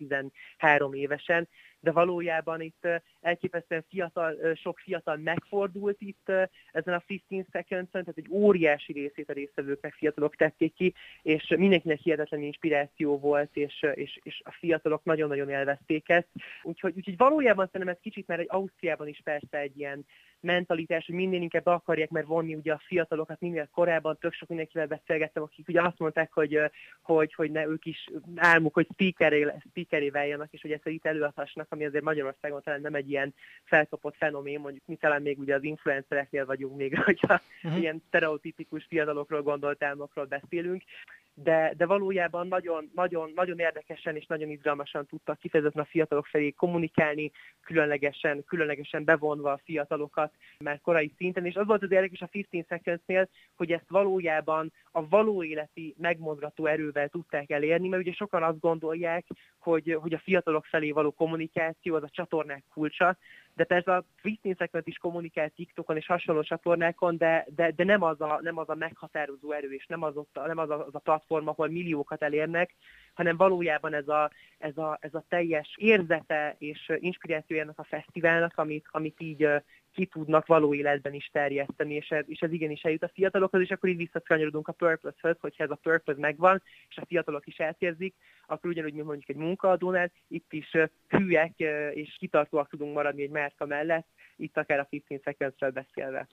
13 0.59 0.93
évesen, 0.93 1.49
de 1.81 1.93
valójában 1.93 2.61
itt 2.61 2.89
elképesztően 3.21 3.85
fiatal, 3.89 4.55
sok 4.55 4.79
fiatal 4.79 5.17
megfordult 5.17 6.01
itt 6.01 6.33
ezen 6.73 6.95
a 6.95 7.03
15 7.07 7.47
seconds 7.53 7.91
tehát 7.91 8.13
egy 8.15 8.29
óriási 8.31 8.93
részét 8.93 9.31
a 9.31 9.33
résztvevőknek 9.33 9.95
fiatalok 9.95 10.37
tették 10.37 10.75
ki, 10.75 10.95
és 11.23 11.55
mindenkinek 11.59 11.99
hihetetlen 11.99 12.43
inspiráció 12.43 13.19
volt, 13.19 13.57
és, 13.57 13.87
és, 13.95 14.19
és 14.23 14.43
a 14.45 14.53
fiatalok 14.53 15.05
nagyon-nagyon 15.05 15.49
élvezték 15.49 16.09
ezt. 16.09 16.29
Úgyhogy, 16.63 16.93
úgyhogy 16.97 17.17
valójában 17.17 17.67
szerintem 17.67 17.95
ez 17.95 18.01
kicsit 18.03 18.27
már 18.27 18.41
egy 18.41 18.49
Ausztriában 18.51 19.09
is 19.09 19.21
persze 19.25 19.59
egy 19.59 19.79
ilyen 19.79 20.07
mentalitás, 20.41 21.07
hogy 21.07 21.15
minél 21.15 21.43
inkább 21.43 21.65
be 21.65 21.73
akarják 21.73 22.11
mert 22.11 22.27
vonni 22.27 22.55
ugye 22.55 22.73
a 22.73 22.83
fiatalokat 22.87 23.41
minél 23.41 23.69
korábban, 23.73 24.19
tök 24.21 24.33
sok 24.33 24.49
mindenkivel 24.49 24.87
beszélgettem, 24.87 25.43
akik 25.43 25.69
ugye 25.69 25.83
azt 25.83 25.99
mondták, 25.99 26.33
hogy, 26.33 26.59
hogy, 27.03 27.35
hogy 27.35 27.51
ne, 27.51 27.67
ők 27.67 27.85
is 27.85 28.11
álmuk, 28.37 28.75
hogy 28.75 28.87
speakeré, 28.93 29.53
speakeré 29.69 30.09
váljanak, 30.09 30.53
és 30.53 30.61
hogy 30.61 30.73
ezt 30.73 30.87
itt 30.87 31.07
előadhassanak, 31.07 31.66
ami 31.69 31.85
azért 31.85 32.05
Magyarországon 32.05 32.63
talán 32.63 32.81
nem 32.81 32.95
egy 32.95 33.11
ilyen 33.11 33.35
felkapott 33.65 34.17
fenomén, 34.17 34.61
mondjuk 34.61 34.87
mi 34.87 34.97
talán 34.97 35.23
még 35.23 35.39
ugye 35.39 35.55
az 35.55 35.63
influencereknél 35.63 36.47
vagyunk 36.47 36.77
még, 36.77 36.99
hogyha 37.05 37.41
uh-huh. 37.63 37.81
ilyen 37.81 38.03
stereotipikus 38.09 38.85
fiatalokról 38.89 39.43
gondolt 39.43 39.83
álmokról 39.83 40.25
beszélünk, 40.25 40.83
de, 41.43 41.73
de 41.77 41.87
valójában 41.87 42.47
nagyon, 42.47 42.91
nagyon, 42.95 43.33
nagyon 43.35 43.59
érdekesen 43.59 44.17
és 44.17 44.27
nagyon 44.27 44.51
izgalmasan 44.51 45.07
tudtak 45.07 45.39
kifejezetten 45.39 45.83
a 45.83 45.87
fiatalok 45.91 46.27
felé 46.27 46.51
kommunikálni, 46.51 47.31
különlegesen, 47.65 48.45
különlegesen 48.45 49.05
bevonva 49.05 49.53
a 49.53 49.61
fiatalokat 49.65 50.33
már 50.59 50.81
korai 50.81 51.13
szinten, 51.17 51.47
és 51.47 51.55
az 51.55 51.67
volt 51.67 51.83
az 51.83 51.91
érdekes 51.91 52.21
a 52.21 52.27
15 52.27 52.67
Seconds-nél, 52.69 53.29
hogy 53.57 53.73
ezt 53.73 53.89
valójában 53.89 54.73
a 54.93 55.09
való 55.09 55.43
életi 55.43 55.95
megmozgató 55.99 56.67
erővel 56.67 57.09
tudták 57.09 57.51
elérni, 57.51 57.89
mert 57.89 58.03
ugye 58.03 58.13
sokan 58.13 58.43
azt 58.43 58.61
gondolják, 58.61 59.25
hogy, 59.59 59.97
hogy 60.01 60.15
a 60.15 60.23
fiatalok 60.25 60.65
felé 60.65 60.91
való 60.91 61.11
kommunikáció 61.11 61.95
az 61.95 62.03
a 62.03 62.11
csatornák 62.11 62.65
kulcsa, 62.73 63.17
de 63.57 63.65
persze 63.65 63.95
a 63.95 64.05
Twistinsekmet 64.21 64.87
is 64.87 64.99
kommunikál 64.99 65.51
TikTokon 65.51 65.97
és 65.97 66.07
hasonló 66.07 66.43
csatornákon, 66.43 67.17
de, 67.17 67.47
de, 67.55 67.71
de 67.71 67.85
nem, 67.85 68.03
az 68.03 68.21
a, 68.21 68.39
nem 68.43 68.59
az 68.59 68.69
a 68.69 68.75
meghatározó 68.75 69.53
erő, 69.53 69.73
és 69.73 69.87
nem 69.87 70.03
az, 70.03 70.17
ott, 70.17 70.39
nem 70.47 70.59
az, 70.59 70.71
a, 70.71 70.87
az 70.87 70.95
a 70.95 70.99
platform, 70.99 71.49
ahol 71.49 71.69
milliókat 71.69 72.23
elérnek, 72.23 72.75
hanem 73.15 73.37
valójában 73.37 73.95
ez 73.95 74.09
a, 74.09 74.31
ez 74.59 74.77
a, 74.77 74.99
ez 75.01 75.15
a 75.15 75.25
teljes 75.29 75.75
érzete 75.77 76.55
és 76.59 76.93
inspirációjának 76.99 77.79
a 77.79 77.85
fesztiválnak, 77.85 78.59
amit, 78.59 78.87
amit 78.91 79.21
így 79.21 79.49
ki 79.97 80.07
tudnak 80.07 80.47
való 80.47 80.75
életben 80.75 81.15
is 81.15 81.31
terjeszteni, 81.33 81.95
és 81.95 82.09
ez, 82.11 82.25
és 82.29 82.41
ez 82.41 82.53
igenis 82.53 82.83
eljut 82.83 83.03
a 83.03 83.11
fiatalokhoz, 83.15 83.61
és 83.61 83.71
akkor 83.71 83.89
így 83.89 83.97
visszakanyarodunk 83.97 84.69
a 84.69 84.73
purpose-höz, 84.73 85.37
hogyha 85.41 85.65
ez 85.65 85.71
a 85.71 85.79
purpose 85.83 86.21
megvan, 86.21 86.63
és 86.89 86.97
a 86.97 87.07
fiatalok 87.07 87.47
is 87.47 87.59
eltérzik, 87.59 88.15
akkor 88.47 88.71
ugyanúgy, 88.71 88.93
mint 88.93 89.07
mondjuk 89.07 89.29
egy 89.29 89.37
munkaadónál, 89.37 90.11
itt 90.29 90.53
is 90.53 90.71
hűek 91.09 91.59
és 91.95 92.17
kitartóak 92.19 92.69
tudunk 92.69 92.95
maradni 92.95 93.23
egy 93.23 93.31
márka 93.31 93.67
mellett, 93.67 94.07
itt 94.37 94.57
akár 94.57 94.79
a 94.79 94.87
15 94.91 95.23
seconds 95.23 95.75
beszélve. 95.75 96.27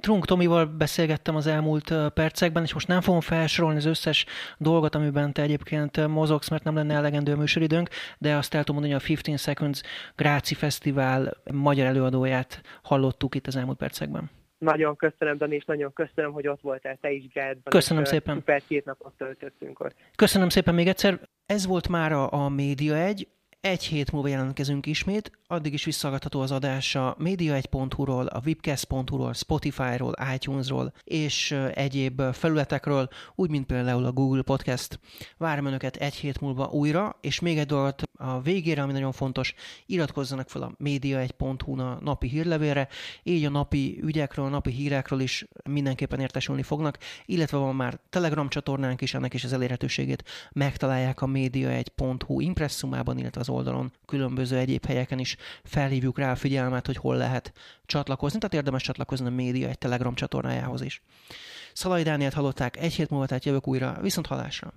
Trunk 0.00 0.24
Tomival 0.24 0.66
beszélgettem 0.66 1.36
az 1.36 1.46
elmúlt 1.46 1.94
percekben, 2.14 2.62
és 2.62 2.72
most 2.72 2.88
nem 2.88 3.00
fogom 3.00 3.20
felsorolni 3.20 3.78
az 3.78 3.84
összes 3.84 4.26
dolgot, 4.58 4.94
amiben 4.94 5.32
te 5.32 5.42
egyébként 5.42 6.06
mozogsz, 6.06 6.48
mert 6.48 6.64
nem 6.64 6.74
lenne 6.74 6.94
elegendő 6.94 7.32
a 7.32 7.36
műsoridőnk, 7.36 7.88
de 8.18 8.34
azt 8.34 8.54
el 8.54 8.64
tudom 8.64 8.80
mondani, 8.80 9.02
hogy 9.02 9.16
a 9.16 9.16
15 9.16 9.40
Seconds 9.40 9.82
Gráci 10.16 10.54
Fesztivál 10.54 11.36
magyar 11.52 11.86
előadóját 11.86 12.60
hallottuk 12.82 13.34
itt 13.34 13.46
az 13.46 13.56
elmúlt 13.56 13.78
percekben. 13.78 14.30
Nagyon 14.58 14.96
köszönöm, 14.96 15.36
Dani, 15.36 15.54
és 15.54 15.64
nagyon 15.64 15.92
köszönöm, 15.92 16.32
hogy 16.32 16.48
ott 16.48 16.60
voltál 16.60 16.98
te 17.00 17.10
is 17.10 17.28
Grádban. 17.28 17.62
Köszönöm 17.72 18.02
és, 18.02 18.08
szépen. 18.08 18.34
Szuper 18.34 18.62
két 18.66 18.84
napot 18.84 19.12
töltöttünk 19.16 19.80
ott. 19.80 19.94
Köszönöm 20.16 20.48
szépen 20.48 20.74
még 20.74 20.86
egyszer. 20.86 21.20
Ez 21.46 21.66
volt 21.66 21.88
már 21.88 22.12
a 22.12 22.48
Média 22.48 22.96
1. 22.96 23.28
Egy 23.66 23.84
hét 23.84 24.12
múlva 24.12 24.28
jelentkezünk 24.28 24.86
ismét, 24.86 25.30
addig 25.46 25.72
is 25.72 25.84
visszahallgatható 25.84 26.40
az 26.40 26.50
adás 26.50 26.94
a 26.94 27.16
media1.hu-ról, 27.20 28.26
a 28.26 28.40
webcast.hu-ról, 28.44 29.32
Spotify-ról, 29.32 30.14
iTunes-ról 30.34 30.92
és 31.04 31.50
egyéb 31.74 32.22
felületekről, 32.32 33.08
úgy, 33.34 33.50
mint 33.50 33.66
például 33.66 34.04
a 34.04 34.12
Google 34.12 34.42
Podcast. 34.42 35.00
Várom 35.36 35.66
Önöket 35.66 35.96
egy 35.96 36.14
hét 36.14 36.40
múlva 36.40 36.66
újra, 36.66 37.18
és 37.20 37.40
még 37.40 37.58
egy 37.58 37.66
dolgot 37.66 38.02
a 38.16 38.40
végére, 38.40 38.82
ami 38.82 38.92
nagyon 38.92 39.12
fontos, 39.12 39.54
iratkozzanak 39.86 40.48
fel 40.48 40.62
a 40.62 40.72
media1.hu 40.84 41.74
napi 42.00 42.28
hírlevélre, 42.28 42.88
így 43.22 43.44
a 43.44 43.50
napi 43.50 43.98
ügyekről, 44.02 44.44
a 44.44 44.48
napi 44.48 44.70
hírekről 44.70 45.20
is 45.20 45.46
mindenképpen 45.64 46.20
értesülni 46.20 46.62
fognak, 46.62 46.98
illetve 47.24 47.56
van 47.56 47.74
már 47.74 47.98
Telegram 48.08 48.48
csatornánk 48.48 49.00
is, 49.00 49.14
ennek 49.14 49.34
is 49.34 49.44
az 49.44 49.52
elérhetőségét 49.52 50.24
megtalálják 50.52 51.22
a 51.22 51.26
media1.hu 51.26 52.40
impresszumában, 52.40 53.18
illetve 53.18 53.40
az 53.40 53.48
oldalon 53.48 53.92
különböző 54.06 54.56
egyéb 54.56 54.86
helyeken 54.86 55.18
is 55.18 55.36
felhívjuk 55.64 56.18
rá 56.18 56.30
a 56.30 56.36
figyelmet, 56.36 56.86
hogy 56.86 56.96
hol 56.96 57.16
lehet 57.16 57.52
csatlakozni, 57.86 58.38
tehát 58.38 58.54
érdemes 58.54 58.82
csatlakozni 58.82 59.26
a 59.26 59.30
média 59.30 59.68
egy 59.68 59.78
Telegram 59.78 60.14
csatornájához 60.14 60.82
is. 60.82 61.02
Szalai 61.72 62.02
Dánielt 62.02 62.34
hallották, 62.34 62.76
egy 62.76 62.94
hét 62.94 63.10
múlva, 63.10 63.26
tehát 63.26 63.44
jövök 63.44 63.66
újra, 63.68 63.98
viszont 64.00 64.26
halásra. 64.26 64.72